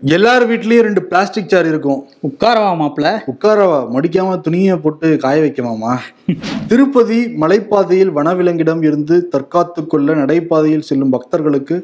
எல்லார் 0.03 0.45
வீட்லயும் 0.47 0.83
ரெண்டு 0.83 1.03
பிளாஸ்டிக் 1.03 1.49
சேர் 1.49 1.67
இருக்கும். 1.67 2.01
உட்காரவா 2.23 2.69
மாப்பிள்ள 2.81 3.09
உட்காரவா? 3.27 3.79
மடிக்காம 3.95 4.41
துணியை 4.41 4.77
போட்டு 4.77 5.17
காய 5.17 5.41
வைக்கலாமா 5.41 5.93
திருப்பதி 6.69 7.19
மலைப்பாதையில் 7.41 8.13
வனவிலங்கிடம் 8.13 8.83
இருந்து 8.83 9.29
தற்காத்து 9.29 9.87
கொள்ள 9.87 10.15
நடைபாதையில் 10.15 10.81
செல்லும் 10.81 11.11
பக்தர்களுக்கு 11.11 11.77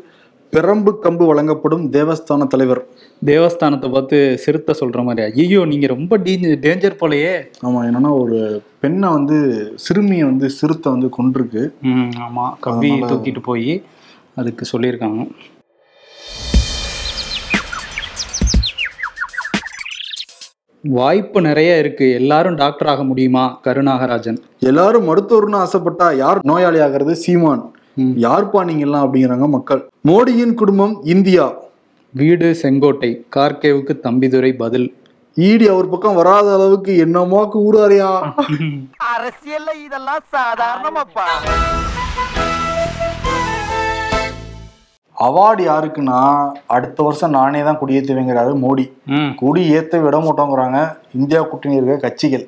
பெரம்பு 0.54 0.94
கம்பு 1.02 1.26
வழங்கப்படும் 1.26 1.90
தேவஸ்தான 1.90 2.46
தலைவர். 2.46 2.86
தேவஸ்தானத்தை 3.24 3.92
பார்த்து 3.92 4.38
சிறுத்தை 4.38 4.74
சொல்ற 4.80 5.04
மாதிரி 5.04 5.42
ஐயோ 5.42 5.64
நீங்க 5.64 5.86
ரொம்ப 5.86 6.18
டேஞ்சர் 6.18 6.96
போலயே. 7.00 7.32
ஆமா 7.62 7.90
என்னன்னா 7.90 8.18
ஒரு 8.20 8.62
பெண்ணை 8.80 9.08
வந்து 9.08 9.38
சிறுமியை 9.76 10.24
வந்து 10.24 10.50
சிறுத்தை 10.50 10.92
வந்து 10.92 11.08
கொண்டிருக்கு 11.18 11.72
ஆமா 12.16 12.50
அதனால- 12.60 13.12
தூக்கிட்டு 13.12 13.42
போய் 13.42 13.82
அதுக்கு 14.34 14.66
சொல்லியிருக்காங்க. 14.78 15.28
வாய்ப்பு 20.82 21.40
நிறைய 21.40 21.78
இருக்கு. 21.78 22.12
எல்லாரும் 22.12 22.54
டாக்டர் 22.54 22.88
ஆக 22.88 23.04
முடியுமா? 23.04 23.60
கருநாகராஜன் 23.64 24.38
எல்லாரும் 24.58 25.08
மருத்துவர்னு 25.08 25.56
ஆசைப்பட்டா 25.56 26.16
யார் 26.16 26.38
நோயாளி 26.42 26.80
ஆகிறது 26.80 27.14
சீமான். 27.16 27.74
யார்ப்பா 28.24 28.60
நீங்க 28.68 28.84
எல்லாம் 28.86 29.04
அப்படிங்கிறாங்க 29.06 29.48
மக்கள். 29.56 29.82
மோடியின் 30.08 30.54
குடும்பம் 30.60 30.94
இந்தியா. 31.14 31.44
வீடு 32.14 32.48
செங்கோட்டை 32.62 33.10
கார்கேவுக்கு 33.36 33.94
தம்பிதுரை 34.06 34.52
பதில். 34.62 34.86
ஈடி 35.36 35.66
அவர் 35.72 35.90
பக்கம் 35.92 36.18
வராத 36.18 36.48
அளவுக்கு 36.56 36.92
என்னமாக்கு 37.04 37.58
ஊராரியா 37.68 38.10
அரசியல்ல 39.12 39.70
இதெல்லாம் 39.86 40.24
சாதாரணமாப்பா. 40.34 41.26
அவார்டு 45.16 45.62
யாருக்குன்னா 45.70 46.20
அடுத்த 46.76 46.98
வருஷம் 47.02 47.34
நானே 47.38 47.62
தான் 47.62 47.80
குடியேற்றுவேங்கிறாரு 47.80 48.52
மோடி. 48.64 48.84
குடி 49.40 49.62
ஏற்ற 49.76 50.00
விட 50.06 50.16
மாட்டோங்கிறாங்க 50.26 50.78
இந்தியா 51.18 51.40
கூட்டணி 51.42 51.78
இருக்க 51.80 51.96
கட்சிகள். 52.06 52.44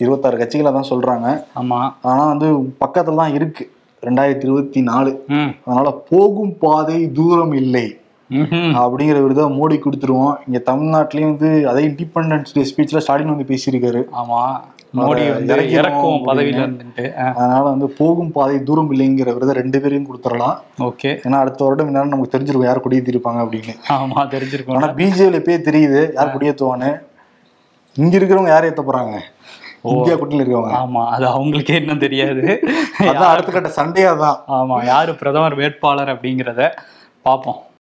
இருபத்தாறு 0.00 0.40
கட்சிகளை 0.40 0.72
தான் 0.72 0.90
சொல்றாங்க. 0.92 1.28
ஆமா. 1.60 1.80
ஆனா 2.10 2.22
வந்து 2.32 2.48
பக்கத்துல 2.84 3.20
தான் 3.22 3.36
இருக்கு. 3.38 3.64
ரெண்டாயிரத்தி 4.08 4.48
இருபத்தி 4.48 4.82
நாலு. 4.90 5.12
அதனால 5.64 5.90
போகும் 6.12 6.54
பாதை 6.64 6.98
தூரம் 7.18 7.54
இல்லை. 7.62 7.86
அப்படிங்கிற 8.82 9.18
விருதை 9.24 9.44
மோடி 9.58 9.76
கொடுத்துருவோம். 9.80 10.36
இங்க 10.46 10.60
தமிழ்நாட்டிலயும் 10.70 11.32
வந்து 11.32 11.50
அதே 11.70 11.82
இண்டிபெண்டன்ஸ் 11.88 12.54
டே 12.54 12.62
ஸ்பீச்ல 12.70 13.02
ஸ்டாலின் 13.04 13.32
வந்து 13.32 13.50
பேசியிருக்காரு. 13.50 14.02
ஆமா. 14.20 14.40
மோடி 14.98 15.22
இறக்கும் 15.76 16.24
பதவியில. 16.26 16.58
இருந்துட்டு 16.64 17.04
அதனால 17.38 17.62
வந்து 17.68 17.86
போகும் 18.00 18.32
பாதை 18.36 18.56
தூரம் 18.68 18.90
இல்லைங்கிற 18.94 19.32
விருதை 19.36 19.54
ரெண்டு 19.60 19.78
பேரையும் 19.82 20.06
கொடுத்துடலாம். 20.08 20.58
ஓகே. 20.88 21.10
ஏன்னா 21.24 21.38
அடுத்த 21.44 21.64
வருடம் 21.64 21.88
என்னன்னு 21.90 22.12
நமக்கு 22.12 22.34
தெரிஞ்சிருக்கும் 22.34 22.68
யார் 22.68 22.84
குடியேற்றிருப்பாங்க 22.84 23.40
அப்படின்னு. 23.44 23.74
ஆமா 23.96 24.22
தெரிஞ்சிருக்கோம். 24.34 24.78
ஆனா 24.80 24.90
பிஜேபியில 25.00 25.40
போய் 25.46 25.66
தெரியுது 25.68 26.02
யார் 26.18 26.34
குடியேற்றுவான்னு 26.36 26.90
இங்க 28.02 28.14
இருக்கிறவங்க 28.18 28.52
யார் 28.54 28.68
ஏத்த 28.68 28.84
போறாங்க? 28.86 29.16
இந்தியா 29.84 30.16
கூட்டணியில் 30.16 30.44
இருக்கவங்க 30.44 30.76
ஆமா 30.80 31.02
அது 31.06 31.26
அவங்களுக்கே 31.26 31.74
இன்னும் 31.74 32.02
தெரியாது. 32.06 32.44
அடுத்த 33.32 33.50
கட்ட 33.52 33.68
சண்டையா 33.68 34.12
தான் 34.14 34.38
ஆமா 34.58 34.84
யாரு 34.84 35.14
பிரதமர் 35.14 35.54
வேட்பாளர் 35.54 36.12
அப்படிங்கிறத 36.14 36.62
பார்ப்போம். 37.24 37.60